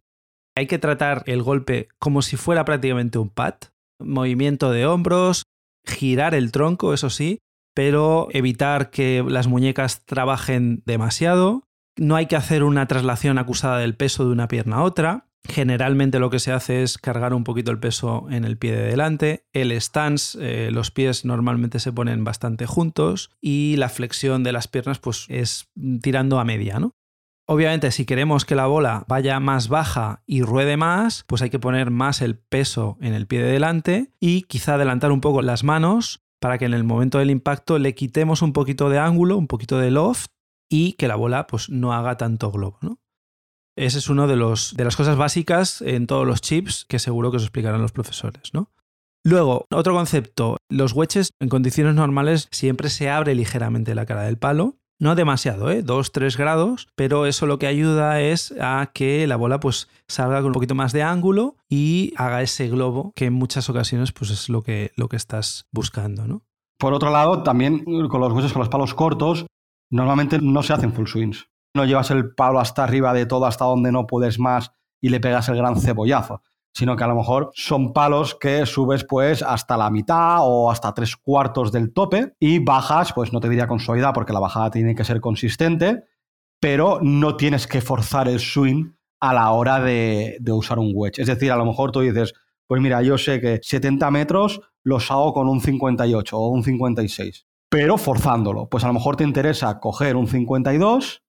hay 0.56 0.68
que 0.68 0.80
tratar 0.80 1.24
el 1.26 1.42
golpe 1.42 1.90
como 2.00 2.22
si 2.22 2.38
fuera 2.38 2.66
prácticamente 2.66 3.18
un 3.18 3.30
pat, 3.30 3.66
movimiento 4.00 4.72
de 4.72 4.86
hombros, 4.86 5.44
girar 5.86 6.36
el 6.36 6.52
tronco, 6.52 6.94
eso 6.94 7.10
sí, 7.10 7.40
pero 7.74 8.28
evitar 8.32 8.90
que 8.90 9.24
las 9.28 9.48
muñecas 9.48 10.06
trabajen 10.06 10.84
demasiado. 10.86 11.64
No 11.98 12.16
hay 12.16 12.28
que 12.28 12.36
hacer 12.36 12.64
una 12.64 12.88
traslación 12.88 13.38
acusada 13.38 13.80
del 13.80 13.96
peso 13.96 14.26
de 14.26 14.32
una 14.32 14.48
pierna 14.48 14.78
a 14.78 14.84
otra. 14.84 15.28
Generalmente 15.46 16.20
lo 16.20 16.30
que 16.30 16.40
se 16.40 16.54
hace 16.54 16.84
es 16.84 16.98
cargar 16.98 17.34
un 17.34 17.44
poquito 17.44 17.72
el 17.72 17.80
peso 17.80 18.28
en 18.30 18.46
el 18.46 18.58
pie 18.58 18.72
de 18.72 18.84
delante. 18.84 19.46
El 19.52 19.72
stance, 19.82 20.38
eh, 20.40 20.72
los 20.72 20.90
pies 20.90 21.26
normalmente 21.26 21.80
se 21.80 21.92
ponen 21.92 22.24
bastante 22.24 22.66
juntos 22.66 23.32
y 23.42 23.76
la 23.76 23.90
flexión 23.90 24.44
de 24.44 24.54
las 24.54 24.68
piernas 24.68 25.00
pues 25.00 25.26
es 25.28 25.68
tirando 26.02 26.40
a 26.40 26.46
media, 26.46 26.80
¿no? 26.80 26.96
Obviamente, 27.46 27.92
si 27.92 28.06
queremos 28.06 28.46
que 28.46 28.56
la 28.56 28.68
bola 28.68 29.04
vaya 29.08 29.40
más 29.42 29.68
baja 29.68 30.24
y 30.26 30.44
ruede 30.44 30.78
más, 30.78 31.26
pues 31.28 31.42
hay 31.42 31.50
que 31.50 31.60
poner 31.60 31.92
más 31.92 32.22
el 32.22 32.38
peso 32.38 32.98
en 33.02 33.14
el 33.14 33.28
pie 33.28 33.44
de 33.44 33.52
delante 33.52 34.12
y 34.20 34.44
quizá 34.44 34.76
adelantar 34.76 35.12
un 35.12 35.20
poco 35.20 35.42
las 35.42 35.66
manos 35.66 36.24
para 36.40 36.58
que 36.58 36.66
en 36.66 36.74
el 36.74 36.86
momento 36.86 37.20
del 37.20 37.32
impacto 37.32 37.80
le 37.80 37.96
quitemos 37.96 38.42
un 38.42 38.54
poquito 38.54 38.90
de 38.90 39.00
ángulo, 39.00 39.38
un 39.38 39.48
poquito 39.48 39.78
de 39.78 39.92
loft 39.92 40.28
y 40.70 40.94
que 40.94 41.10
la 41.10 41.16
bola 41.16 41.46
pues, 41.48 41.70
no 41.70 41.94
haga 41.94 42.16
tanto 42.16 42.50
globo. 42.50 42.78
¿no? 42.82 43.00
Ese 43.76 43.98
es 43.98 44.10
uno 44.10 44.28
de, 44.28 44.38
los, 44.38 44.76
de 44.76 44.86
las 44.86 44.96
cosas 44.96 45.18
básicas 45.18 45.82
en 45.82 46.08
todos 46.08 46.26
los 46.26 46.42
chips 46.42 46.86
que 46.86 47.00
seguro 47.00 47.30
que 47.30 47.38
os 47.38 47.44
explicarán 47.44 47.82
los 47.82 47.92
profesores. 47.92 48.54
¿no? 48.54 48.72
Luego, 49.26 49.68
otro 49.70 49.94
concepto, 49.94 50.58
los 50.70 50.94
wedges 50.94 51.32
en 51.42 51.50
condiciones 51.50 51.96
normales 51.96 52.48
siempre 52.52 52.90
se 52.90 53.10
abre 53.10 53.36
ligeramente 53.36 53.96
la 53.96 54.06
cara 54.06 54.24
del 54.24 54.38
palo 54.38 54.78
no 55.04 55.16
demasiado, 55.16 55.70
¿eh? 55.70 55.84
2-3 55.84 56.38
grados, 56.38 56.88
pero 56.96 57.26
eso 57.26 57.46
lo 57.46 57.60
que 57.60 57.68
ayuda 57.68 58.22
es 58.22 58.54
a 58.60 58.90
que 58.94 59.28
la 59.28 59.36
bola 59.36 59.60
pues 59.60 59.90
salga 60.08 60.38
con 60.38 60.48
un 60.48 60.54
poquito 60.54 60.76
más 60.76 60.94
de 60.94 61.04
ángulo 61.04 61.58
y 61.70 62.14
haga 62.16 62.42
ese 62.42 62.70
globo 62.70 63.12
que 63.14 63.26
en 63.26 63.34
muchas 63.34 63.70
ocasiones 63.70 64.14
pues 64.14 64.32
es 64.32 64.48
lo 64.48 64.62
que, 64.62 64.92
lo 64.96 65.10
que 65.10 65.18
estás 65.18 65.68
buscando, 65.72 66.26
¿no? 66.26 66.44
Por 66.80 66.94
otro 66.94 67.12
lado, 67.12 67.44
también 67.44 67.84
con 67.84 68.22
los 68.22 68.32
huesos, 68.32 68.54
con 68.54 68.62
los 68.62 68.70
palos 68.70 68.94
cortos, 68.94 69.46
normalmente 69.92 70.40
no 70.40 70.64
se 70.64 70.74
hacen 70.74 70.94
full 70.94 71.08
swings. 71.08 71.50
No 71.76 71.86
llevas 71.86 72.10
el 72.12 72.34
palo 72.34 72.60
hasta 72.60 72.84
arriba 72.84 73.14
de 73.14 73.26
todo, 73.26 73.46
hasta 73.46 73.66
donde 73.66 73.92
no 73.92 74.08
puedes 74.08 74.40
más 74.40 74.72
y 75.02 75.10
le 75.10 75.20
pegas 75.20 75.50
el 75.50 75.58
gran 75.58 75.80
cebollazo 75.80 76.42
sino 76.74 76.96
que 76.96 77.04
a 77.04 77.08
lo 77.08 77.16
mejor 77.16 77.52
son 77.54 77.94
palos 77.94 78.36
que 78.40 78.66
subes 78.66 79.06
pues 79.08 79.44
hasta 79.44 79.78
la 79.78 79.92
mitad 79.92 80.40
o 80.42 80.72
hasta 80.72 80.94
tres 80.94 81.16
cuartos 81.16 81.72
del 81.72 81.94
tope 81.94 82.34
y 82.40 82.60
bajas, 82.60 83.14
pues 83.14 83.32
no 83.32 83.40
te 83.40 83.50
diría 83.50 83.68
con 83.68 83.80
suavidad 83.80 84.14
porque 84.14 84.34
la 84.34 84.40
bajada 84.40 84.72
tiene 84.72 84.96
que 84.96 85.04
ser 85.04 85.22
consistente, 85.22 86.04
pero 86.60 87.00
no 87.02 87.38
tienes 87.38 87.68
que 87.68 87.82
forzar 87.82 88.28
el 88.28 88.40
swing 88.40 88.94
a 89.20 89.34
la 89.34 89.52
hora 89.52 89.80
de, 89.80 90.38
usar 90.50 90.80
un 90.80 90.92
wedge. 90.94 91.20
Es 91.20 91.28
decir, 91.28 91.52
a 91.52 91.56
lo 91.56 91.66
mejor 91.66 91.92
tú 91.92 92.02
dices, 92.02 92.34
pues 92.68 92.82
mira, 92.82 93.02
yo 93.02 93.18
sé 93.18 93.40
que 93.40 93.60
70 93.62 94.10
metros 94.12 94.62
los 94.84 95.10
hago 95.12 95.34
con 95.34 95.48
un 95.48 95.62
58 95.62 96.38
o 96.38 96.50
un 96.50 96.64
56, 96.64 97.46
pero 97.70 97.98
forzándolo. 97.98 98.68
Pues 98.68 98.84
a 98.84 98.88
lo 98.88 98.94
mejor 98.94 99.16
te 99.16 99.24
interesa 99.24 99.80
coger 99.80 100.16
un 100.16 100.28
52 100.28 101.24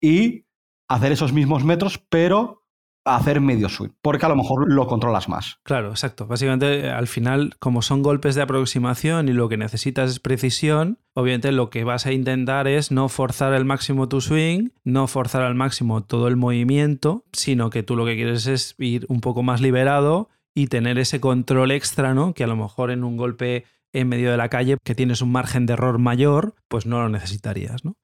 y 0.00 0.46
hacer 0.88 1.12
esos 1.12 1.32
mismos 1.32 1.64
metros, 1.64 2.02
pero 2.08 2.65
hacer 3.06 3.40
medio 3.40 3.68
swing, 3.68 3.90
porque 4.02 4.26
a 4.26 4.28
lo 4.28 4.36
mejor 4.36 4.70
lo 4.70 4.86
controlas 4.86 5.28
más. 5.28 5.58
Claro, 5.62 5.90
exacto. 5.90 6.26
Básicamente, 6.26 6.90
al 6.90 7.06
final, 7.06 7.54
como 7.60 7.80
son 7.80 8.02
golpes 8.02 8.34
de 8.34 8.42
aproximación 8.42 9.28
y 9.28 9.32
lo 9.32 9.48
que 9.48 9.56
necesitas 9.56 10.10
es 10.10 10.20
precisión, 10.20 10.98
obviamente 11.14 11.52
lo 11.52 11.70
que 11.70 11.84
vas 11.84 12.06
a 12.06 12.12
intentar 12.12 12.66
es 12.66 12.90
no 12.90 13.08
forzar 13.08 13.52
al 13.52 13.64
máximo 13.64 14.08
tu 14.08 14.20
swing, 14.20 14.70
no 14.82 15.06
forzar 15.06 15.42
al 15.42 15.54
máximo 15.54 16.02
todo 16.02 16.26
el 16.26 16.36
movimiento, 16.36 17.24
sino 17.32 17.70
que 17.70 17.84
tú 17.84 17.94
lo 17.94 18.04
que 18.04 18.16
quieres 18.16 18.46
es 18.48 18.74
ir 18.78 19.06
un 19.08 19.20
poco 19.20 19.44
más 19.44 19.60
liberado 19.60 20.28
y 20.52 20.66
tener 20.66 20.98
ese 20.98 21.20
control 21.20 21.70
extra, 21.70 22.12
¿no? 22.12 22.34
Que 22.34 22.44
a 22.44 22.48
lo 22.48 22.56
mejor 22.56 22.90
en 22.90 23.04
un 23.04 23.16
golpe 23.16 23.64
en 23.92 24.08
medio 24.08 24.30
de 24.30 24.36
la 24.36 24.48
calle 24.48 24.78
que 24.82 24.94
tienes 24.94 25.22
un 25.22 25.30
margen 25.30 25.64
de 25.64 25.74
error 25.74 25.98
mayor, 25.98 26.54
pues 26.68 26.86
no 26.86 27.00
lo 27.00 27.08
necesitarías, 27.08 27.84
¿no? 27.84 27.96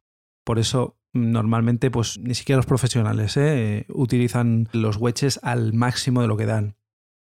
Por 0.45 0.59
eso 0.59 0.97
normalmente 1.13 1.91
pues 1.91 2.19
ni 2.19 2.35
siquiera 2.35 2.57
los 2.57 2.67
profesionales 2.67 3.37
¿eh? 3.37 3.85
utilizan 3.89 4.69
los 4.73 4.97
wedges 4.97 5.41
al 5.43 5.73
máximo 5.73 6.23
de 6.23 6.29
lo 6.29 6.37
que 6.37 6.47
dan. 6.47 6.77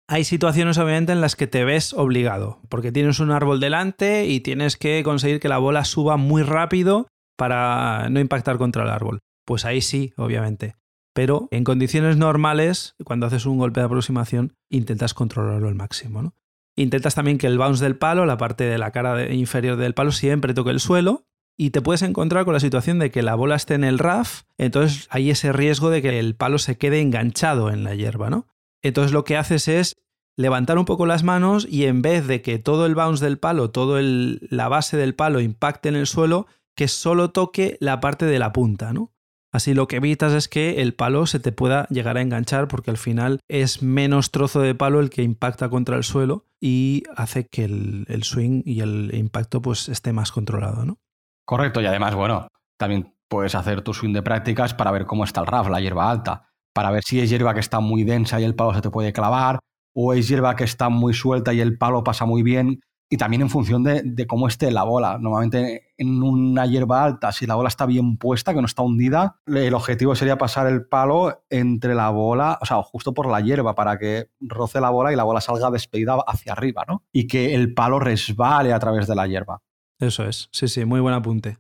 Hay 0.09 0.25
situaciones 0.25 0.79
obviamente 0.79 1.13
en 1.13 1.21
las 1.21 1.37
que 1.37 1.47
te 1.47 1.65
ves 1.65 1.95
obligado, 1.95 2.61
porque 2.69 2.93
tienes 2.93 3.21
un 3.21 3.31
árbol 3.31 3.61
delante 3.61 4.27
y 4.27 4.41
tienes 4.41 4.77
que 4.77 5.03
conseguir 5.05 5.41
que 5.41 5.49
la 5.49 5.59
bola 5.59 5.85
suba 5.85 6.17
muy 6.17 6.43
rápido 6.43 7.07
para 7.37 8.09
no 8.11 8.21
impactar 8.21 8.59
contra 8.59 8.83
el 8.83 8.91
árbol. 8.91 9.21
Pues 9.47 9.65
ahí 9.65 9.81
sí, 9.81 10.13
obviamente. 10.17 10.77
Pero 11.15 11.49
en 11.51 11.65
condiciones 11.65 12.17
normales, 12.17 12.95
cuando 13.05 13.27
haces 13.27 13.47
un 13.47 13.59
golpe 13.59 13.81
de 13.81 13.87
aproximación, 13.87 14.55
intentas 14.71 15.15
controlarlo 15.15 15.69
al 15.69 15.75
máximo. 15.75 16.23
¿no? 16.23 16.35
Intentas 16.77 17.15
también 17.15 17.39
que 17.39 17.47
el 17.47 17.59
bounce 17.59 17.85
del 17.85 17.97
palo, 17.97 18.27
la 18.27 18.39
parte 18.39 18.65
de 18.65 18.79
la 18.79 18.91
cara 18.91 19.33
inferior 19.33 19.77
del 19.77 19.95
palo, 19.95 20.13
siempre 20.13 20.55
toque 20.55 20.71
el 20.71 20.81
suelo 20.81 21.25
y 21.63 21.71
te 21.71 21.81
puedes 21.81 22.03
encontrar 22.03 22.45
con 22.45 22.55
la 22.55 22.59
situación 22.59 22.99
de 22.99 23.13
que 23.13 23.23
la 23.23 23.37
bola 23.37 23.55
esté 23.55 23.75
en 23.75 23.85
el 23.85 24.01
RAF, 24.01 24.43
entonces 24.59 25.07
hay 25.11 25.31
ese 25.31 25.53
riesgo 25.53 25.91
de 25.91 26.03
que 26.03 26.19
el 26.19 26.35
palo 26.35 26.59
se 26.59 26.77
quede 26.77 27.01
enganchado 27.01 27.71
en 27.71 27.85
la 27.85 27.95
hierba, 27.95 28.31
¿no? 28.31 28.49
Entonces 28.83 29.13
lo 29.13 29.23
que 29.23 29.37
haces 29.37 29.69
es 29.69 29.95
levantar 30.37 30.77
un 30.77 30.87
poco 30.87 31.07
las 31.07 31.23
manos 31.23 31.65
y 31.71 31.85
en 31.85 32.03
vez 32.03 32.27
de 32.27 32.43
que 32.43 32.59
todo 32.59 32.85
el 32.85 32.97
bounce 32.97 33.25
del 33.25 33.39
palo, 33.39 33.71
toda 33.71 34.01
la 34.03 34.67
base 34.67 34.97
del 34.97 35.15
palo 35.15 35.39
impacte 35.39 35.89
en 35.89 35.95
el 35.95 36.09
suelo, 36.09 36.49
que 36.75 36.89
solo 36.89 37.31
toque 37.31 37.77
la 37.79 38.01
parte 38.01 38.27
de 38.27 38.41
la 38.41 38.53
punta, 38.53 38.93
¿no? 38.93 39.13
Así 39.53 39.73
lo 39.73 39.87
que 39.87 39.97
evitas 39.97 40.33
es 40.33 40.49
que 40.49 40.83
el 40.83 40.95
palo 40.95 41.27
se 41.27 41.39
te 41.39 41.53
pueda 41.53 41.87
llegar 41.91 42.17
a 42.17 42.23
enganchar 42.23 42.67
porque 42.67 42.91
al 42.91 42.97
final 42.97 43.39
es 43.47 43.83
menos 43.83 44.33
trozo 44.33 44.63
de 44.63 44.75
palo 44.75 44.99
el 44.99 45.11
que 45.11 45.23
impacta 45.23 45.69
contra 45.69 45.97
el 45.97 46.03
suelo 46.03 46.45
y 46.61 47.05
hace 47.15 47.47
que 47.47 47.67
el, 47.67 48.23
swing 48.25 48.63
y 48.65 48.81
el 48.81 49.15
impacto 49.15 49.63
pues 49.63 49.89
esté 49.89 50.13
más 50.13 50.33
controlado, 50.33 50.85
¿no? 50.85 50.99
Correcto, 51.45 51.81
y 51.81 51.87
además, 51.87 52.15
bueno, 52.15 52.49
también 52.79 53.15
puedes 53.29 53.55
hacer 53.55 53.83
tu 53.83 53.95
swing 53.95 54.13
de 54.13 54.23
prácticas 54.23 54.75
para 54.75 54.91
ver 54.91 55.07
cómo 55.07 55.25
está 55.25 55.41
el 55.41 55.47
RAF, 55.47 55.69
la 55.69 55.81
hierba 55.81 56.11
alta, 56.11 56.51
para 56.75 56.91
ver 56.91 57.03
si 57.05 57.21
es 57.21 57.31
hierba 57.31 57.55
que 57.55 57.61
está 57.61 57.81
muy 57.81 58.05
densa 58.05 58.41
y 58.41 58.45
el 58.45 58.55
palo 58.55 58.75
se 58.75 58.83
te 58.83 58.91
puede 58.91 59.13
clavar, 59.13 59.59
o 59.95 60.13
es 60.13 60.29
hierba 60.29 60.57
que 60.57 60.65
está 60.65 60.89
muy 60.89 61.15
suelta 61.15 61.53
y 61.53 61.61
el 61.61 61.79
palo 61.79 62.05
pasa 62.05 62.25
muy 62.25 62.43
bien, 62.43 62.81
y 63.13 63.19
también 63.19 63.43
en 63.43 63.51
función 63.51 63.83
de, 63.83 64.27
cómo 64.27 64.49
esté 64.49 64.71
la 64.71 64.85
bola. 64.85 65.19
Normalmente 65.19 65.93
en 65.99 66.23
una 66.23 66.65
hierba 66.65 67.05
alta, 67.05 67.31
si 67.31 67.47
la 67.47 67.57
bola 67.57 67.69
está 67.69 67.85
bien 67.85 68.17
puesta, 68.17 68.55
que 68.55 68.61
no 68.61 68.67
está 68.67 68.81
hundida, 68.81 69.37
el 69.45 69.75
objetivo 69.75 70.15
sería 70.15 70.39
pasar 70.39 70.67
el 70.67 70.87
palo 70.87 71.45
entre 71.51 71.95
la 71.95 72.09
bola, 72.09 72.59
o 72.63 72.65
sea, 72.65 72.83
justo 72.83 73.13
por 73.13 73.31
la 73.31 73.43
hierba, 73.43 73.75
para 73.75 73.99
que 73.99 74.31
roce 74.41 74.81
la 74.81 74.89
bola 74.89 75.13
y 75.13 75.17
la 75.17 75.25
bola 75.25 75.43
salga 75.43 75.71
despedida 75.71 76.17
hacia 76.27 76.53
arriba, 76.53 76.87
¿no? 76.89 77.03
Y 77.13 77.27
que 77.27 77.55
el 77.55 77.75
palo 77.75 77.99
resbale 77.99 78.73
a 78.73 78.79
través 78.79 79.07
de 79.07 79.15
la 79.15 79.27
hierba. 79.27 79.61
Eso 80.03 80.25
es, 80.25 80.49
sí, 80.53 80.69
sí, 80.69 80.85
muy 80.85 81.01
buen 81.01 81.15
apunte. 81.15 81.59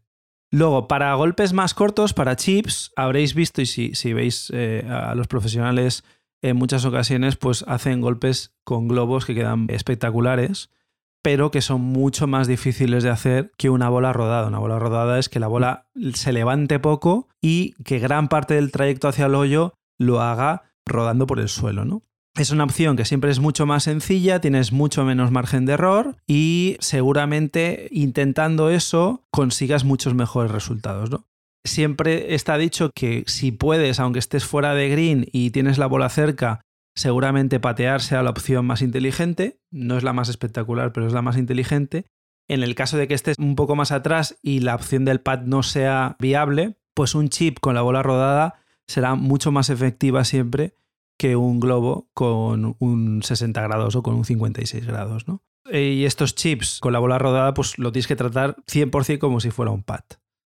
Luego, 0.50 0.88
para 0.88 1.14
golpes 1.14 1.52
más 1.52 1.75
cortos, 1.75 2.12
para 2.12 2.37
chips, 2.37 2.92
habréis 2.96 3.34
visto, 3.34 3.62
y 3.62 3.66
si, 3.66 3.94
si 3.94 4.12
veis 4.12 4.50
eh, 4.52 4.87
a 4.90 5.14
los 5.14 5.28
profesionales 5.28 6.04
en 6.42 6.56
muchas 6.56 6.84
ocasiones, 6.84 7.37
pues 7.37 7.64
hacen 7.68 8.00
golpes 8.00 8.54
con 8.64 8.88
globos 8.88 9.25
que 9.25 9.34
quedan 9.34 9.66
espectaculares 9.70 10.70
pero 11.22 11.52
que 11.52 11.62
son 11.62 11.80
mucho 11.80 12.26
más 12.26 12.49
difíciles 12.49 13.04
de 13.04 13.11
hacer 13.11 13.52
que 13.56 13.70
una 13.70 13.88
bola 13.88 14.12
rodada. 14.12 14.49
Una 14.49 14.58
bola 14.58 14.78
rodada 14.78 15.18
es 15.18 15.28
que 15.28 15.38
la 15.38 15.46
bola 15.46 15.87
se 16.14 16.32
levante 16.32 16.80
poco 16.80 17.28
y 17.40 17.75
que 17.84 18.00
gran 18.00 18.28
parte 18.28 18.54
del 18.54 18.72
trayecto 18.72 19.08
hacia 19.08 19.26
el 19.26 19.37
hoyo 19.37 19.75
lo 19.99 20.20
haga 20.20 20.64
rodando 20.84 21.28
por 21.28 21.38
el 21.38 21.49
suelo, 21.49 21.84
¿no? 21.84 22.02
Es 22.34 22.50
una 22.50 22.64
opción 22.64 22.96
que 22.96 23.04
siempre 23.04 23.30
es 23.30 23.40
mucho 23.40 23.66
más 23.66 23.84
sencilla, 23.84 24.40
tienes 24.40 24.72
mucho 24.72 25.04
menos 25.04 25.30
margen 25.30 25.66
de 25.66 25.74
error 25.74 26.16
y 26.26 26.76
seguramente 26.80 27.88
intentando 27.90 28.70
eso 28.70 29.26
consigas 29.30 29.84
muchos 29.84 30.14
mejores 30.14 30.50
resultados, 30.50 31.10
¿no? 31.10 31.26
Siempre 31.64 32.34
está 32.34 32.56
dicho 32.56 32.90
que 32.94 33.22
si 33.26 33.52
puedes, 33.52 34.00
aunque 34.00 34.18
estés 34.18 34.44
fuera 34.44 34.74
de 34.74 34.88
green 34.88 35.28
y 35.30 35.50
tienes 35.50 35.78
la 35.78 35.86
bola 35.86 36.08
cerca, 36.08 36.62
Seguramente 36.94 37.58
patear 37.58 38.02
sea 38.02 38.22
la 38.22 38.30
opción 38.30 38.66
más 38.66 38.82
inteligente, 38.82 39.58
no 39.70 39.96
es 39.96 40.02
la 40.02 40.12
más 40.12 40.28
espectacular, 40.28 40.92
pero 40.92 41.06
es 41.06 41.12
la 41.12 41.22
más 41.22 41.38
inteligente. 41.38 42.04
En 42.48 42.62
el 42.62 42.74
caso 42.74 42.98
de 42.98 43.08
que 43.08 43.14
estés 43.14 43.38
un 43.38 43.56
poco 43.56 43.76
más 43.76 43.92
atrás 43.92 44.36
y 44.42 44.60
la 44.60 44.74
opción 44.74 45.04
del 45.04 45.20
pad 45.20 45.42
no 45.42 45.62
sea 45.62 46.16
viable, 46.18 46.76
pues 46.94 47.14
un 47.14 47.30
chip 47.30 47.58
con 47.60 47.74
la 47.74 47.82
bola 47.82 48.02
rodada 48.02 48.56
será 48.86 49.14
mucho 49.14 49.52
más 49.52 49.70
efectiva 49.70 50.24
siempre 50.24 50.74
que 51.19 51.37
un 51.37 51.61
globo 51.61 52.09
con 52.14 52.76
un 52.78 53.23
60 53.23 53.61
grados 53.62 53.97
o 53.97 54.02
con 54.02 54.14
un 54.14 54.25
56 54.25 54.87
grados, 54.87 55.28
¿no? 55.28 55.42
Y 55.71 56.04
estos 56.04 56.35
chips 56.35 56.81
con 56.81 56.92
la 56.92 56.99
bola 56.99 57.19
rodada, 57.19 57.54
pues 57.54 57.78
lo 57.78 57.92
tienes 57.92 58.07
que 58.07 58.16
tratar 58.16 58.57
100% 58.66 59.19
como 59.19 59.40
si 59.40 59.50
fuera 59.50 59.71
un 59.71 59.83
pad. 59.83 60.02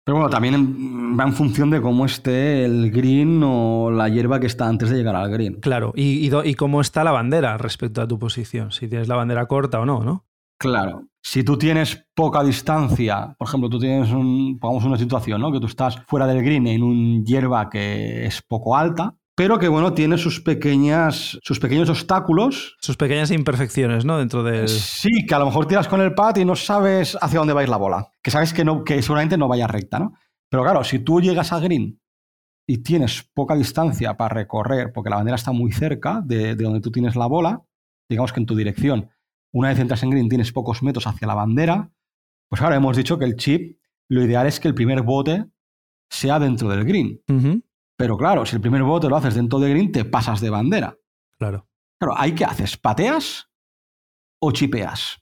Pero 0.04 0.16
bueno, 0.16 0.28
también 0.28 1.18
va 1.18 1.24
en 1.24 1.32
función 1.32 1.70
de 1.70 1.80
cómo 1.80 2.04
esté 2.04 2.66
el 2.66 2.90
green 2.90 3.40
o 3.42 3.90
la 3.90 4.10
hierba 4.10 4.38
que 4.38 4.46
está 4.46 4.68
antes 4.68 4.90
de 4.90 4.96
llegar 4.96 5.16
al 5.16 5.30
green. 5.30 5.54
Claro, 5.60 5.92
y, 5.96 6.30
y, 6.30 6.54
cómo 6.54 6.82
está 6.82 7.04
la 7.04 7.12
bandera 7.12 7.56
respecto 7.56 8.02
a 8.02 8.08
tu 8.08 8.18
posición, 8.18 8.70
si 8.70 8.86
tienes 8.86 9.08
la 9.08 9.16
bandera 9.16 9.46
corta 9.46 9.80
o 9.80 9.86
no, 9.86 10.04
¿no? 10.04 10.26
Claro. 10.58 11.08
Si 11.22 11.42
tú 11.42 11.56
tienes 11.56 12.06
poca 12.14 12.44
distancia, 12.44 13.34
por 13.38 13.48
ejemplo, 13.48 13.70
tú 13.70 13.78
tienes 13.78 14.10
un, 14.10 14.58
pongamos 14.58 14.84
una 14.84 14.98
situación, 14.98 15.40
¿no? 15.40 15.50
Que 15.50 15.60
tú 15.60 15.66
estás 15.66 15.96
fuera 16.06 16.26
del 16.26 16.42
green 16.42 16.66
en 16.66 16.82
un 16.82 17.24
hierba 17.24 17.70
que 17.70 18.26
es 18.26 18.42
poco 18.42 18.76
alta, 18.76 19.16
pero 19.36 19.58
que 19.58 19.68
bueno, 19.68 19.94
tiene 19.94 20.16
sus 20.16 20.40
pequeñas, 20.40 21.38
sus 21.42 21.58
pequeños 21.58 21.88
obstáculos. 21.90 22.76
Sus 22.80 22.96
pequeñas 22.96 23.30
imperfecciones, 23.30 24.04
¿no? 24.04 24.18
Dentro 24.18 24.42
del. 24.44 24.68
Sí, 24.68 25.26
que 25.26 25.34
a 25.34 25.38
lo 25.40 25.46
mejor 25.46 25.66
tiras 25.66 25.88
con 25.88 26.00
el 26.00 26.14
pad 26.14 26.36
y 26.36 26.44
no 26.44 26.54
sabes 26.54 27.18
hacia 27.20 27.40
dónde 27.40 27.52
va 27.52 27.60
a 27.60 27.64
ir 27.64 27.68
la 27.68 27.76
bola. 27.76 28.08
Que 28.22 28.30
sabes 28.30 28.52
que, 28.52 28.64
no, 28.64 28.84
que 28.84 29.02
seguramente 29.02 29.36
no 29.36 29.48
vaya 29.48 29.66
recta, 29.66 29.98
¿no? 29.98 30.14
Pero 30.48 30.62
claro, 30.62 30.84
si 30.84 31.00
tú 31.00 31.20
llegas 31.20 31.52
a 31.52 31.58
green 31.58 32.00
y 32.66 32.78
tienes 32.78 33.28
poca 33.34 33.56
distancia 33.56 34.16
para 34.16 34.34
recorrer, 34.34 34.92
porque 34.92 35.10
la 35.10 35.16
bandera 35.16 35.34
está 35.34 35.50
muy 35.50 35.72
cerca 35.72 36.22
de, 36.24 36.54
de 36.54 36.64
donde 36.64 36.80
tú 36.80 36.92
tienes 36.92 37.16
la 37.16 37.26
bola, 37.26 37.62
digamos 38.08 38.32
que 38.32 38.40
en 38.40 38.46
tu 38.46 38.54
dirección, 38.54 39.10
una 39.52 39.68
vez 39.68 39.80
entras 39.80 40.02
en 40.04 40.10
green 40.10 40.28
tienes 40.28 40.52
pocos 40.52 40.82
metros 40.82 41.08
hacia 41.08 41.26
la 41.26 41.34
bandera, 41.34 41.90
pues 42.48 42.62
ahora 42.62 42.76
hemos 42.76 42.96
dicho 42.96 43.18
que 43.18 43.24
el 43.24 43.34
chip, 43.34 43.80
lo 44.08 44.22
ideal 44.22 44.46
es 44.46 44.60
que 44.60 44.68
el 44.68 44.74
primer 44.74 45.02
bote 45.02 45.46
sea 46.08 46.38
dentro 46.38 46.68
del 46.68 46.84
green. 46.84 47.20
Pero 47.96 48.16
claro, 48.16 48.44
si 48.44 48.56
el 48.56 48.62
primer 48.62 48.82
bote 48.82 49.08
lo 49.08 49.16
haces 49.16 49.34
dentro 49.34 49.58
de 49.58 49.70
green, 49.70 49.92
te 49.92 50.04
pasas 50.04 50.40
de 50.40 50.50
bandera. 50.50 50.96
Claro. 51.38 51.68
Claro, 51.98 52.14
¿ahí 52.18 52.34
qué 52.34 52.44
haces? 52.44 52.76
¿Pateas 52.76 53.48
o 54.40 54.50
chipeas? 54.50 55.18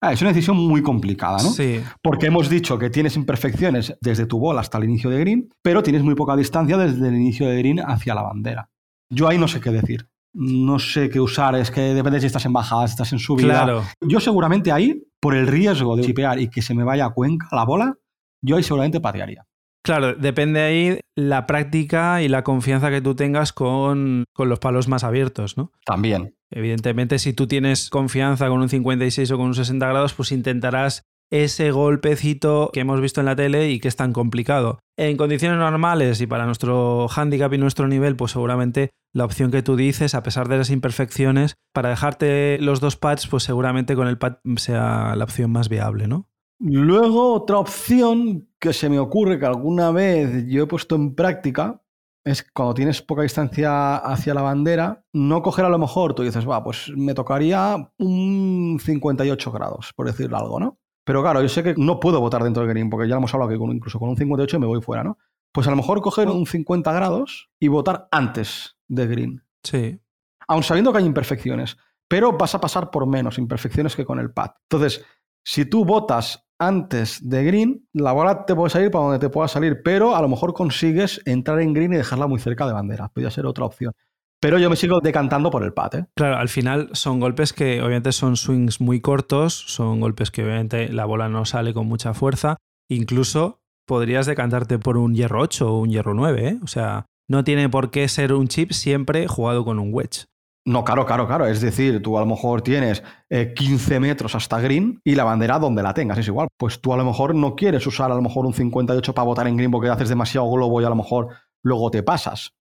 Ah, 0.00 0.12
es 0.12 0.20
una 0.20 0.32
decisión 0.32 0.56
muy 0.58 0.82
complicada, 0.82 1.42
¿no? 1.42 1.50
Sí. 1.50 1.82
Porque 2.02 2.26
hemos 2.26 2.50
dicho 2.50 2.78
que 2.78 2.90
tienes 2.90 3.16
imperfecciones 3.16 3.96
desde 4.00 4.26
tu 4.26 4.38
bola 4.38 4.60
hasta 4.60 4.76
el 4.78 4.84
inicio 4.84 5.08
de 5.08 5.18
green, 5.18 5.48
pero 5.62 5.82
tienes 5.82 6.02
muy 6.02 6.14
poca 6.14 6.36
distancia 6.36 6.76
desde 6.76 7.08
el 7.08 7.14
inicio 7.14 7.48
de 7.48 7.56
green 7.56 7.80
hacia 7.80 8.14
la 8.14 8.22
bandera. 8.22 8.70
Yo 9.10 9.28
ahí 9.28 9.38
no 9.38 9.48
sé 9.48 9.60
qué 9.60 9.70
decir. 9.70 10.08
No 10.34 10.78
sé 10.78 11.08
qué 11.08 11.20
usar, 11.20 11.54
es 11.54 11.70
que 11.70 11.80
depende 11.80 12.20
si 12.20 12.26
estás 12.26 12.44
en 12.44 12.52
bajada, 12.52 12.86
si 12.86 12.92
estás 12.92 13.12
en 13.12 13.18
subida. 13.18 13.48
Claro. 13.48 13.84
Yo 14.00 14.20
seguramente 14.20 14.72
ahí, 14.72 15.00
por 15.20 15.34
el 15.34 15.46
riesgo 15.46 15.96
de 15.96 16.02
chipear 16.02 16.38
y 16.38 16.50
que 16.50 16.60
se 16.60 16.74
me 16.74 16.84
vaya 16.84 17.06
a 17.06 17.10
cuenca 17.10 17.48
la 17.52 17.64
bola, 17.64 17.94
yo 18.42 18.56
ahí 18.56 18.62
seguramente 18.62 19.00
patearía. 19.00 19.46
Claro, 19.84 20.14
depende 20.14 20.62
ahí 20.62 20.98
la 21.14 21.46
práctica 21.46 22.22
y 22.22 22.28
la 22.28 22.42
confianza 22.42 22.90
que 22.90 23.02
tú 23.02 23.14
tengas 23.14 23.52
con, 23.52 24.24
los 24.36 24.58
palos 24.58 24.88
más 24.88 25.04
abiertos, 25.04 25.58
¿no? 25.58 25.72
También. 25.84 26.34
Evidentemente, 26.50 27.18
si 27.18 27.34
tú 27.34 27.46
tienes 27.46 27.90
confianza 27.90 28.48
con 28.48 28.62
un 28.62 28.70
56 28.70 29.30
o 29.30 29.36
con 29.36 29.48
un 29.48 29.54
60 29.54 29.86
grados, 29.86 30.14
pues 30.14 30.32
intentarás 30.32 31.02
ese 31.30 31.70
golpecito 31.70 32.70
que 32.72 32.80
hemos 32.80 33.02
visto 33.02 33.20
en 33.20 33.26
la 33.26 33.36
tele 33.36 33.70
y 33.70 33.78
que 33.78 33.88
es 33.88 33.96
tan 33.96 34.14
complicado. 34.14 34.78
En 34.96 35.18
condiciones 35.18 35.58
normales 35.58 36.18
y 36.22 36.26
para 36.26 36.46
nuestro 36.46 37.06
handicap 37.14 37.52
y 37.52 37.58
nuestro 37.58 37.86
nivel, 37.86 38.16
pues 38.16 38.32
seguramente 38.32 38.90
la 39.12 39.26
opción 39.26 39.50
que 39.50 39.62
tú 39.62 39.76
dices, 39.76 40.14
a 40.14 40.22
pesar 40.22 40.48
de 40.48 40.56
las 40.56 40.70
imperfecciones, 40.70 41.56
para 41.74 41.90
dejarte 41.90 42.58
los 42.58 42.80
dos 42.80 42.96
pads, 42.96 43.26
pues 43.26 43.42
seguramente 43.42 43.96
con 43.96 44.08
el 44.08 44.16
pad 44.16 44.36
sea 44.56 45.14
la 45.14 45.24
opción 45.24 45.52
más 45.52 45.68
viable, 45.68 46.08
¿no? 46.08 46.30
Luego, 46.58 47.34
otra 47.34 47.58
opción 47.58 48.48
que 48.64 48.72
se 48.72 48.88
me 48.88 48.98
ocurre 48.98 49.38
que 49.38 49.44
alguna 49.44 49.90
vez 49.90 50.46
yo 50.46 50.62
he 50.62 50.66
puesto 50.66 50.94
en 50.96 51.14
práctica 51.14 51.82
es 52.24 52.42
cuando 52.50 52.72
tienes 52.72 53.02
poca 53.02 53.20
distancia 53.20 53.96
hacia 53.96 54.32
la 54.32 54.40
bandera, 54.40 55.04
no 55.12 55.42
coger 55.42 55.66
a 55.66 55.68
lo 55.68 55.78
mejor, 55.78 56.14
tú 56.14 56.22
dices, 56.22 56.48
va, 56.48 56.64
pues 56.64 56.90
me 56.96 57.12
tocaría 57.12 57.92
un 57.98 58.80
58 58.82 59.52
grados, 59.52 59.92
por 59.94 60.06
decirlo 60.06 60.38
algo, 60.38 60.58
¿no? 60.58 60.78
Pero 61.04 61.20
claro, 61.20 61.42
yo 61.42 61.50
sé 61.50 61.62
que 61.62 61.74
no 61.76 62.00
puedo 62.00 62.20
votar 62.20 62.42
dentro 62.42 62.62
del 62.62 62.70
green, 62.70 62.88
porque 62.88 63.06
ya 63.06 63.16
hemos 63.16 63.34
hablado 63.34 63.50
que 63.50 63.74
incluso 63.74 63.98
con 63.98 64.08
un 64.08 64.16
58 64.16 64.58
me 64.58 64.66
voy 64.66 64.80
fuera, 64.80 65.04
¿no? 65.04 65.18
Pues 65.52 65.66
a 65.66 65.70
lo 65.70 65.76
mejor 65.76 66.00
coger 66.00 66.30
un 66.30 66.46
50 66.46 66.90
grados 66.90 67.50
y 67.60 67.68
votar 67.68 68.08
antes 68.10 68.78
de 68.88 69.06
green. 69.06 69.44
Sí. 69.62 70.00
Aun 70.48 70.62
sabiendo 70.62 70.90
que 70.90 71.00
hay 71.00 71.04
imperfecciones, 71.04 71.76
pero 72.08 72.32
vas 72.32 72.54
a 72.54 72.60
pasar 72.62 72.90
por 72.90 73.06
menos 73.06 73.36
imperfecciones 73.36 73.94
que 73.94 74.06
con 74.06 74.18
el 74.18 74.32
pad. 74.32 74.52
Entonces, 74.62 75.04
si 75.44 75.66
tú 75.66 75.84
votas 75.84 76.43
antes 76.58 77.28
de 77.28 77.44
green, 77.44 77.88
la 77.92 78.12
bola 78.12 78.46
te 78.46 78.54
puede 78.54 78.70
salir 78.70 78.90
para 78.90 79.04
donde 79.04 79.18
te 79.18 79.28
pueda 79.28 79.48
salir, 79.48 79.82
pero 79.82 80.14
a 80.14 80.22
lo 80.22 80.28
mejor 80.28 80.54
consigues 80.54 81.20
entrar 81.24 81.60
en 81.60 81.72
green 81.72 81.92
y 81.92 81.96
dejarla 81.96 82.26
muy 82.26 82.40
cerca 82.40 82.66
de 82.66 82.72
bandera. 82.72 83.08
Podría 83.08 83.30
ser 83.30 83.46
otra 83.46 83.64
opción. 83.64 83.92
Pero 84.40 84.58
yo 84.58 84.68
me 84.68 84.76
sigo 84.76 85.00
decantando 85.00 85.50
por 85.50 85.64
el 85.64 85.72
pat. 85.72 85.94
¿eh? 85.94 86.06
Claro, 86.14 86.36
al 86.36 86.50
final 86.50 86.90
son 86.92 87.18
golpes 87.18 87.52
que 87.52 87.80
obviamente 87.80 88.12
son 88.12 88.36
swings 88.36 88.80
muy 88.80 89.00
cortos, 89.00 89.54
son 89.54 90.00
golpes 90.00 90.30
que 90.30 90.44
obviamente 90.44 90.92
la 90.92 91.06
bola 91.06 91.28
no 91.28 91.46
sale 91.46 91.72
con 91.72 91.86
mucha 91.86 92.12
fuerza. 92.12 92.58
Incluso 92.90 93.62
podrías 93.86 94.26
decantarte 94.26 94.78
por 94.78 94.98
un 94.98 95.14
hierro 95.14 95.40
8 95.40 95.72
o 95.72 95.80
un 95.80 95.88
hierro 95.88 96.12
9. 96.12 96.48
¿eh? 96.48 96.58
O 96.62 96.66
sea, 96.66 97.06
no 97.26 97.42
tiene 97.42 97.70
por 97.70 97.90
qué 97.90 98.06
ser 98.08 98.34
un 98.34 98.48
chip 98.48 98.72
siempre 98.72 99.26
jugado 99.28 99.64
con 99.64 99.78
un 99.78 99.94
wedge. 99.94 100.26
No, 100.66 100.82
claro, 100.82 101.04
claro, 101.04 101.26
claro. 101.26 101.46
Es 101.46 101.60
decir, 101.60 102.02
tú 102.02 102.16
a 102.16 102.20
lo 102.20 102.26
mejor 102.26 102.62
tienes 102.62 103.02
15 103.28 103.94
eh, 103.96 104.00
metros 104.00 104.34
hasta 104.34 104.58
green 104.60 104.98
y 105.04 105.14
la 105.14 105.24
bandera 105.24 105.58
donde 105.58 105.82
la 105.82 105.92
tengas 105.92 106.18
es 106.18 106.26
igual. 106.26 106.48
Pues 106.56 106.80
tú 106.80 106.94
a 106.94 106.96
lo 106.96 107.04
mejor 107.04 107.34
no 107.34 107.54
quieres 107.54 107.86
usar 107.86 108.10
a 108.10 108.14
lo 108.14 108.22
mejor 108.22 108.46
un 108.46 108.54
58 108.54 109.14
para 109.14 109.26
votar 109.26 109.46
en 109.46 109.56
green 109.56 109.70
porque 109.70 109.90
haces 109.90 110.08
demasiado 110.08 110.50
globo 110.50 110.80
y 110.80 110.84
a 110.84 110.88
lo 110.88 110.96
mejor 110.96 111.28
luego 111.62 111.90
te 111.90 112.02
pasas. 112.02 112.54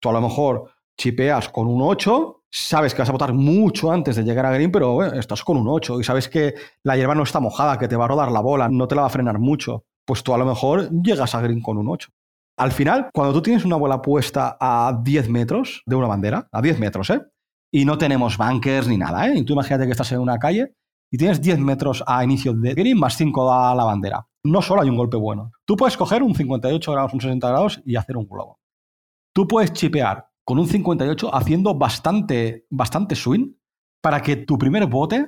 Tú 0.00 0.10
a 0.10 0.12
lo 0.12 0.20
mejor 0.20 0.70
chipeas 0.98 1.48
con 1.48 1.66
un 1.66 1.80
8, 1.80 2.44
sabes 2.50 2.94
que 2.94 3.00
vas 3.00 3.08
a 3.08 3.12
votar 3.12 3.32
mucho 3.32 3.90
antes 3.90 4.16
de 4.16 4.24
llegar 4.24 4.44
a 4.44 4.52
green, 4.52 4.70
pero 4.70 5.02
estás 5.04 5.42
con 5.42 5.56
un 5.56 5.68
8 5.68 6.00
y 6.00 6.04
sabes 6.04 6.28
que 6.28 6.54
la 6.82 6.96
hierba 6.96 7.14
no 7.14 7.22
está 7.22 7.40
mojada, 7.40 7.78
que 7.78 7.88
te 7.88 7.96
va 7.96 8.04
a 8.04 8.08
rodar 8.08 8.30
la 8.32 8.40
bola, 8.40 8.68
no 8.68 8.86
te 8.86 8.94
la 8.94 9.02
va 9.02 9.06
a 9.06 9.10
frenar 9.10 9.38
mucho. 9.38 9.84
pues 10.04 10.22
tú 10.22 10.32
a 10.34 10.38
lo 10.38 10.44
mejor 10.44 10.88
llegas 10.90 11.34
a 11.34 11.40
green 11.40 11.60
con 11.60 11.78
un 11.78 11.88
8. 11.88 12.08
Al 12.58 12.72
final, 12.72 13.10
cuando 13.12 13.34
tú 13.34 13.42
tienes 13.42 13.64
una 13.64 13.76
bola 13.76 14.00
puesta 14.00 14.56
a 14.60 15.00
10 15.02 15.28
metros 15.30 15.82
de 15.84 15.96
una 15.96 16.06
bandera, 16.06 16.48
a 16.52 16.62
10 16.62 16.78
metros, 16.78 17.10
¿eh? 17.10 17.20
Y 17.72 17.84
no 17.84 17.98
tenemos 17.98 18.38
bunkers 18.38 18.88
ni 18.88 18.96
nada, 18.96 19.28
¿eh? 19.28 19.38
Y 19.38 19.44
tú 19.44 19.52
imagínate 19.52 19.86
que 19.86 19.92
estás 19.92 20.12
en 20.12 20.20
una 20.20 20.38
calle 20.38 20.74
y 21.10 21.18
tienes 21.18 21.40
10 21.40 21.58
metros 21.58 22.02
a 22.06 22.24
inicio 22.24 22.52
de 22.52 22.74
green 22.74 22.98
más 22.98 23.16
5 23.16 23.52
a 23.52 23.74
la 23.74 23.84
bandera. 23.84 24.26
No 24.44 24.62
solo 24.62 24.82
hay 24.82 24.88
un 24.88 24.96
golpe 24.96 25.16
bueno. 25.16 25.52
Tú 25.64 25.76
puedes 25.76 25.96
coger 25.96 26.22
un 26.22 26.34
58 26.34 26.92
grados, 26.92 27.12
un 27.12 27.20
60 27.20 27.48
grados 27.48 27.82
y 27.84 27.96
hacer 27.96 28.16
un 28.16 28.28
globo. 28.28 28.60
Tú 29.34 29.46
puedes 29.46 29.72
chipear 29.72 30.28
con 30.44 30.58
un 30.58 30.68
58 30.68 31.34
haciendo 31.34 31.74
bastante, 31.74 32.66
bastante 32.70 33.16
swing 33.16 33.54
para 34.00 34.22
que 34.22 34.36
tu 34.36 34.56
primer 34.56 34.86
bote 34.86 35.26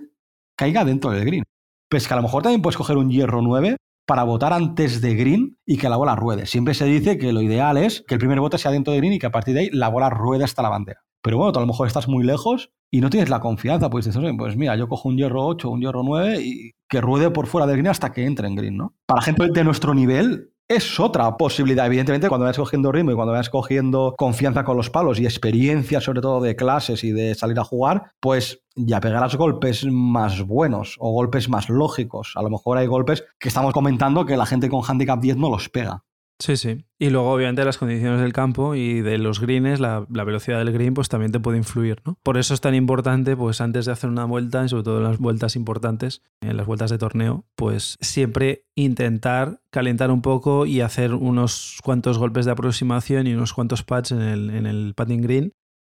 caiga 0.56 0.84
dentro 0.84 1.10
del 1.10 1.24
green. 1.24 1.44
Pues 1.90 2.06
que 2.06 2.14
a 2.14 2.16
lo 2.16 2.22
mejor 2.22 2.42
también 2.42 2.62
puedes 2.62 2.76
coger 2.76 2.96
un 2.96 3.10
hierro 3.10 3.42
9 3.42 3.76
para 4.06 4.22
botar 4.22 4.52
antes 4.52 5.00
de 5.00 5.14
green 5.14 5.58
y 5.66 5.76
que 5.76 5.88
la 5.88 5.96
bola 5.96 6.16
ruede. 6.16 6.46
Siempre 6.46 6.74
se 6.74 6.86
dice 6.86 7.18
que 7.18 7.32
lo 7.32 7.42
ideal 7.42 7.76
es 7.76 8.04
que 8.06 8.14
el 8.14 8.20
primer 8.20 8.40
bote 8.40 8.56
sea 8.56 8.70
dentro 8.70 8.92
de 8.92 8.98
green 8.98 9.14
y 9.14 9.18
que 9.18 9.26
a 9.26 9.32
partir 9.32 9.54
de 9.54 9.60
ahí 9.60 9.70
la 9.70 9.88
bola 9.88 10.08
ruede 10.08 10.44
hasta 10.44 10.62
la 10.62 10.70
bandera. 10.70 11.00
Pero 11.28 11.36
bueno, 11.36 11.52
a 11.54 11.60
lo 11.60 11.66
mejor 11.66 11.86
estás 11.86 12.08
muy 12.08 12.24
lejos 12.24 12.70
y 12.90 13.02
no 13.02 13.10
tienes 13.10 13.28
la 13.28 13.38
confianza, 13.38 13.90
pues 13.90 14.06
dices, 14.06 14.18
pues 14.38 14.56
mira, 14.56 14.76
yo 14.76 14.88
cojo 14.88 15.10
un 15.10 15.18
hierro 15.18 15.44
8, 15.44 15.68
un 15.68 15.82
hierro 15.82 16.02
9 16.02 16.40
y 16.40 16.72
que 16.88 17.02
ruede 17.02 17.30
por 17.30 17.46
fuera 17.46 17.66
del 17.66 17.76
green 17.76 17.88
hasta 17.88 18.14
que 18.14 18.24
entre 18.24 18.48
en 18.48 18.54
green, 18.54 18.78
¿no? 18.78 18.94
Para 19.04 19.20
gente 19.20 19.46
de 19.52 19.62
nuestro 19.62 19.92
nivel, 19.92 20.54
es 20.66 20.98
otra 20.98 21.36
posibilidad. 21.36 21.84
Evidentemente, 21.84 22.30
cuando 22.30 22.46
vayas 22.46 22.56
cogiendo 22.56 22.90
ritmo 22.92 23.12
y 23.12 23.14
cuando 23.14 23.32
vayas 23.32 23.50
cogiendo 23.50 24.14
confianza 24.16 24.64
con 24.64 24.78
los 24.78 24.88
palos 24.88 25.20
y 25.20 25.26
experiencia, 25.26 26.00
sobre 26.00 26.22
todo 26.22 26.40
de 26.40 26.56
clases 26.56 27.04
y 27.04 27.12
de 27.12 27.34
salir 27.34 27.58
a 27.58 27.64
jugar, 27.64 28.12
pues 28.20 28.62
ya 28.74 28.98
pegarás 29.00 29.36
golpes 29.36 29.84
más 29.84 30.40
buenos 30.40 30.96
o 30.98 31.12
golpes 31.12 31.50
más 31.50 31.68
lógicos. 31.68 32.32
A 32.36 32.42
lo 32.42 32.48
mejor 32.48 32.78
hay 32.78 32.86
golpes 32.86 33.26
que 33.38 33.48
estamos 33.48 33.74
comentando 33.74 34.24
que 34.24 34.38
la 34.38 34.46
gente 34.46 34.70
con 34.70 34.80
handicap 34.82 35.20
10 35.20 35.36
no 35.36 35.50
los 35.50 35.68
pega. 35.68 36.04
Sí, 36.40 36.56
sí. 36.56 36.84
Y 37.00 37.10
luego, 37.10 37.32
obviamente, 37.32 37.64
las 37.64 37.78
condiciones 37.78 38.20
del 38.20 38.32
campo 38.32 38.76
y 38.76 39.00
de 39.00 39.18
los 39.18 39.40
greens, 39.40 39.80
la, 39.80 40.06
velocidad 40.08 40.58
del 40.58 40.72
green, 40.72 40.94
pues 40.94 41.08
también 41.08 41.32
te 41.32 41.40
puede 41.40 41.58
influir, 41.58 42.00
¿no? 42.04 42.16
Por 42.22 42.38
eso 42.38 42.54
es 42.54 42.60
tan 42.60 42.76
importante, 42.76 43.36
pues 43.36 43.60
antes 43.60 43.86
de 43.86 43.92
hacer 43.92 44.08
una 44.08 44.24
vuelta, 44.24 44.64
y 44.64 44.68
sobre 44.68 44.84
todo 44.84 44.98
en 44.98 45.04
las 45.04 45.18
vueltas 45.18 45.56
importantes, 45.56 46.22
en 46.40 46.56
las 46.56 46.66
vueltas 46.66 46.90
de 46.90 46.98
torneo, 46.98 47.44
pues 47.56 47.96
siempre 48.00 48.66
intentar 48.76 49.60
calentar 49.70 50.12
un 50.12 50.22
poco 50.22 50.64
y 50.64 50.80
hacer 50.80 51.12
unos 51.12 51.80
cuantos 51.82 52.18
golpes 52.18 52.46
de 52.46 52.52
aproximación 52.52 53.26
y 53.26 53.34
unos 53.34 53.52
cuantos 53.52 53.82
pads 53.82 54.12
en 54.12 54.20
el, 54.20 54.50
en 54.50 54.66
el 54.66 54.94
padding 54.94 55.22
green 55.22 55.52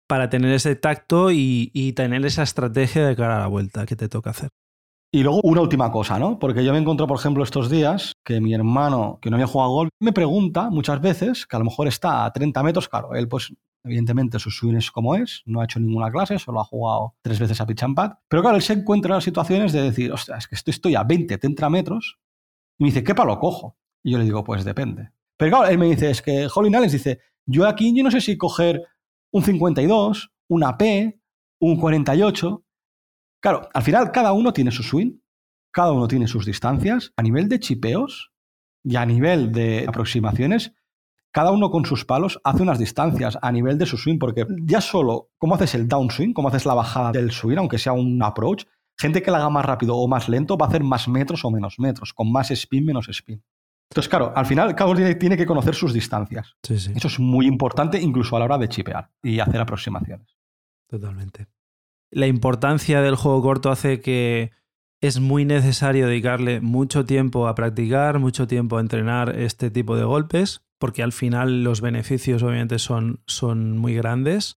para 0.08 0.28
tener 0.28 0.52
ese 0.52 0.74
tacto 0.74 1.30
y, 1.30 1.70
y 1.72 1.92
tener 1.92 2.26
esa 2.26 2.42
estrategia 2.42 3.06
de 3.06 3.14
cara 3.14 3.36
a 3.36 3.40
la 3.40 3.46
vuelta 3.46 3.86
que 3.86 3.94
te 3.96 4.08
toca 4.08 4.30
hacer. 4.30 4.50
Y 5.14 5.22
luego 5.22 5.42
una 5.42 5.60
última 5.60 5.92
cosa, 5.92 6.18
¿no? 6.18 6.38
Porque 6.38 6.64
yo 6.64 6.72
me 6.72 6.78
encontré, 6.78 7.06
por 7.06 7.18
ejemplo, 7.18 7.44
estos 7.44 7.68
días 7.68 8.14
que 8.24 8.40
mi 8.40 8.54
hermano, 8.54 9.18
que 9.20 9.28
no 9.28 9.36
había 9.36 9.46
jugado 9.46 9.70
golf, 9.70 9.90
me 10.00 10.14
pregunta 10.14 10.70
muchas 10.70 11.02
veces, 11.02 11.46
que 11.46 11.54
a 11.54 11.58
lo 11.58 11.66
mejor 11.66 11.86
está 11.86 12.24
a 12.24 12.32
30 12.32 12.62
metros, 12.62 12.88
claro, 12.88 13.14
él 13.14 13.28
pues 13.28 13.52
evidentemente 13.84 14.38
su 14.38 14.50
swing 14.50 14.76
es 14.76 14.90
como 14.90 15.14
es, 15.14 15.42
no 15.44 15.60
ha 15.60 15.64
hecho 15.64 15.80
ninguna 15.80 16.10
clase, 16.10 16.38
solo 16.38 16.60
ha 16.60 16.64
jugado 16.64 17.14
tres 17.20 17.38
veces 17.38 17.60
a 17.60 17.66
pitch 17.66 17.82
and 17.82 17.94
pad, 17.94 18.12
pero 18.26 18.40
claro, 18.40 18.56
él 18.56 18.62
se 18.62 18.72
encuentra 18.72 19.10
en 19.10 19.16
las 19.16 19.24
situaciones 19.24 19.72
de 19.72 19.82
decir, 19.82 20.10
ostras, 20.10 20.44
es 20.50 20.62
que 20.64 20.70
estoy, 20.70 20.94
a 20.94 21.04
20, 21.04 21.36
30 21.36 21.68
metros, 21.68 22.18
y 22.78 22.84
me 22.84 22.88
dice, 22.88 23.04
¿qué 23.04 23.14
palo 23.14 23.38
cojo? 23.38 23.76
Y 24.02 24.12
yo 24.12 24.18
le 24.18 24.24
digo, 24.24 24.42
pues 24.42 24.64
depende. 24.64 25.10
Pero 25.36 25.50
claro, 25.50 25.70
él 25.70 25.76
me 25.76 25.86
dice, 25.86 26.10
es 26.10 26.22
que 26.22 26.48
Holly 26.52 26.74
Alex 26.74 26.92
dice, 26.92 27.20
yo 27.44 27.68
aquí 27.68 27.94
yo 27.94 28.02
no 28.02 28.10
sé 28.10 28.22
si 28.22 28.38
coger 28.38 28.82
un 29.30 29.42
52, 29.42 30.32
una 30.48 30.78
P, 30.78 31.20
un 31.60 31.76
48, 31.76 32.64
Claro, 33.42 33.68
al 33.74 33.82
final 33.82 34.12
cada 34.12 34.32
uno 34.32 34.52
tiene 34.52 34.70
su 34.70 34.84
swing, 34.84 35.18
cada 35.72 35.90
uno 35.90 36.06
tiene 36.06 36.28
sus 36.28 36.46
distancias. 36.46 37.12
A 37.16 37.22
nivel 37.22 37.48
de 37.48 37.58
chipeos 37.58 38.30
y 38.84 38.94
a 38.94 39.04
nivel 39.04 39.50
de 39.50 39.84
aproximaciones, 39.88 40.72
cada 41.32 41.50
uno 41.50 41.70
con 41.70 41.84
sus 41.84 42.04
palos 42.04 42.40
hace 42.44 42.62
unas 42.62 42.78
distancias 42.78 43.36
a 43.42 43.50
nivel 43.50 43.78
de 43.78 43.86
su 43.86 43.96
swing, 43.96 44.18
porque 44.18 44.46
ya 44.64 44.80
solo 44.80 45.30
cómo 45.38 45.56
haces 45.56 45.74
el 45.74 45.88
downswing, 45.88 46.34
cómo 46.34 46.48
haces 46.48 46.66
la 46.66 46.74
bajada 46.74 47.10
del 47.10 47.32
swing, 47.32 47.56
aunque 47.56 47.78
sea 47.78 47.92
un 47.92 48.22
approach, 48.22 48.64
gente 48.96 49.22
que 49.22 49.30
la 49.32 49.38
haga 49.38 49.50
más 49.50 49.66
rápido 49.66 49.96
o 49.96 50.06
más 50.06 50.28
lento 50.28 50.56
va 50.56 50.66
a 50.66 50.68
hacer 50.68 50.84
más 50.84 51.08
metros 51.08 51.44
o 51.44 51.50
menos 51.50 51.80
metros, 51.80 52.12
con 52.12 52.30
más 52.30 52.52
spin, 52.52 52.84
menos 52.84 53.08
spin. 53.08 53.42
Entonces, 53.90 54.08
claro, 54.08 54.32
al 54.36 54.46
final 54.46 54.72
cada 54.76 54.90
uno 54.90 55.16
tiene, 55.18 55.36
que 55.36 55.46
conocer 55.46 55.74
sus 55.74 55.92
distancias. 55.92 56.54
Eso 56.62 57.08
es 57.08 57.18
muy 57.18 57.46
importante 57.46 58.00
incluso 58.00 58.36
a 58.36 58.38
la 58.38 58.44
hora 58.44 58.58
de 58.58 58.68
chipear 58.68 59.10
y 59.20 59.40
hacer 59.40 59.60
aproximaciones. 59.60 60.36
Totalmente 60.86 61.48
la 62.12 62.26
importancia 62.26 63.00
del 63.00 63.16
juego 63.16 63.42
corto 63.42 63.70
hace 63.70 64.00
que 64.00 64.52
es 65.00 65.18
muy 65.18 65.44
necesario 65.44 66.06
dedicarle 66.06 66.60
mucho 66.60 67.04
tiempo 67.04 67.48
a 67.48 67.54
practicar, 67.56 68.20
mucho 68.20 68.46
tiempo 68.46 68.76
a 68.76 68.80
entrenar 68.80 69.36
este 69.36 69.70
tipo 69.70 69.96
de 69.96 70.04
golpes, 70.04 70.62
porque 70.78 71.02
al 71.02 71.12
final 71.12 71.64
los 71.64 71.80
beneficios 71.80 72.42
obviamente 72.42 72.78
son, 72.78 73.20
son 73.26 73.78
muy 73.78 73.94
grandes. 73.94 74.58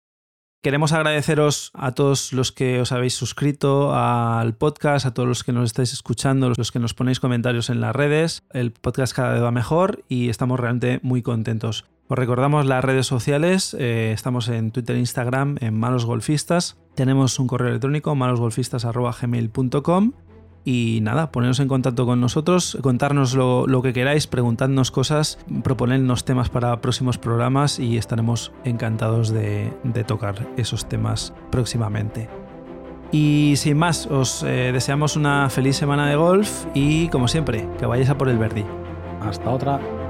Queremos 0.64 0.94
agradeceros 0.94 1.72
a 1.74 1.92
todos 1.92 2.34
los 2.34 2.52
que 2.52 2.82
os 2.82 2.92
habéis 2.92 3.14
suscrito 3.14 3.94
al 3.94 4.56
podcast, 4.56 5.06
a 5.06 5.14
todos 5.14 5.30
los 5.30 5.44
que 5.44 5.52
nos 5.52 5.66
estáis 5.66 5.94
escuchando, 5.94 6.52
los 6.58 6.72
que 6.72 6.80
nos 6.80 6.94
ponéis 6.94 7.20
comentarios 7.20 7.70
en 7.70 7.82
las 7.82 7.96
redes. 7.96 8.44
El 8.52 8.72
podcast 8.72 9.14
cada 9.14 9.34
vez 9.34 9.44
va 9.44 9.52
mejor 9.52 10.04
y 10.08 10.30
estamos 10.30 10.60
realmente 10.60 11.00
muy 11.04 11.22
contentos. 11.22 11.86
Os 12.10 12.18
recordamos 12.18 12.66
las 12.66 12.84
redes 12.84 13.08
sociales, 13.08 13.76
eh, 13.80 14.12
estamos 14.14 14.50
en 14.50 14.72
Twitter 14.72 14.98
e 14.98 15.00
Instagram 15.00 15.56
en 15.62 15.80
Malos 15.80 16.06
Golfistas, 16.06 16.78
tenemos 16.96 17.40
un 17.40 17.48
correo 17.48 17.70
electrónico 17.70 18.14
malosgolfistas.gmail.com 18.14 20.12
y 20.66 21.00
nada, 21.02 21.32
poneros 21.32 21.60
en 21.60 21.68
contacto 21.68 22.06
con 22.06 22.22
nosotros, 22.22 22.78
contarnos 22.82 23.36
lo, 23.36 23.82
que 23.82 23.94
queráis, 23.94 24.28
preguntadnos 24.28 24.92
cosas, 24.92 25.40
proponernos 25.64 26.26
temas 26.26 26.50
para 26.50 26.80
próximos 26.82 27.18
programas 27.18 27.80
y 27.80 27.98
estaremos 27.98 28.52
encantados 28.64 29.30
de, 29.30 29.74
tocar 30.06 30.48
esos 30.58 30.88
temas 30.88 31.34
próximamente. 31.52 32.30
Y 33.12 33.54
sin 33.58 33.78
más, 33.78 34.08
os 34.08 34.44
eh, 34.44 34.72
deseamos 34.74 35.16
una 35.16 35.50
feliz 35.50 35.78
semana 35.78 36.08
de 36.10 36.16
golf 36.16 36.66
y 36.74 37.08
como 37.10 37.28
siempre, 37.28 37.68
que 37.78 37.86
vayáis 37.86 38.10
a 38.10 38.18
por 38.18 38.28
el 38.30 38.38
verdi. 38.38 38.66
Hasta 39.22 39.50
otra. 39.50 40.03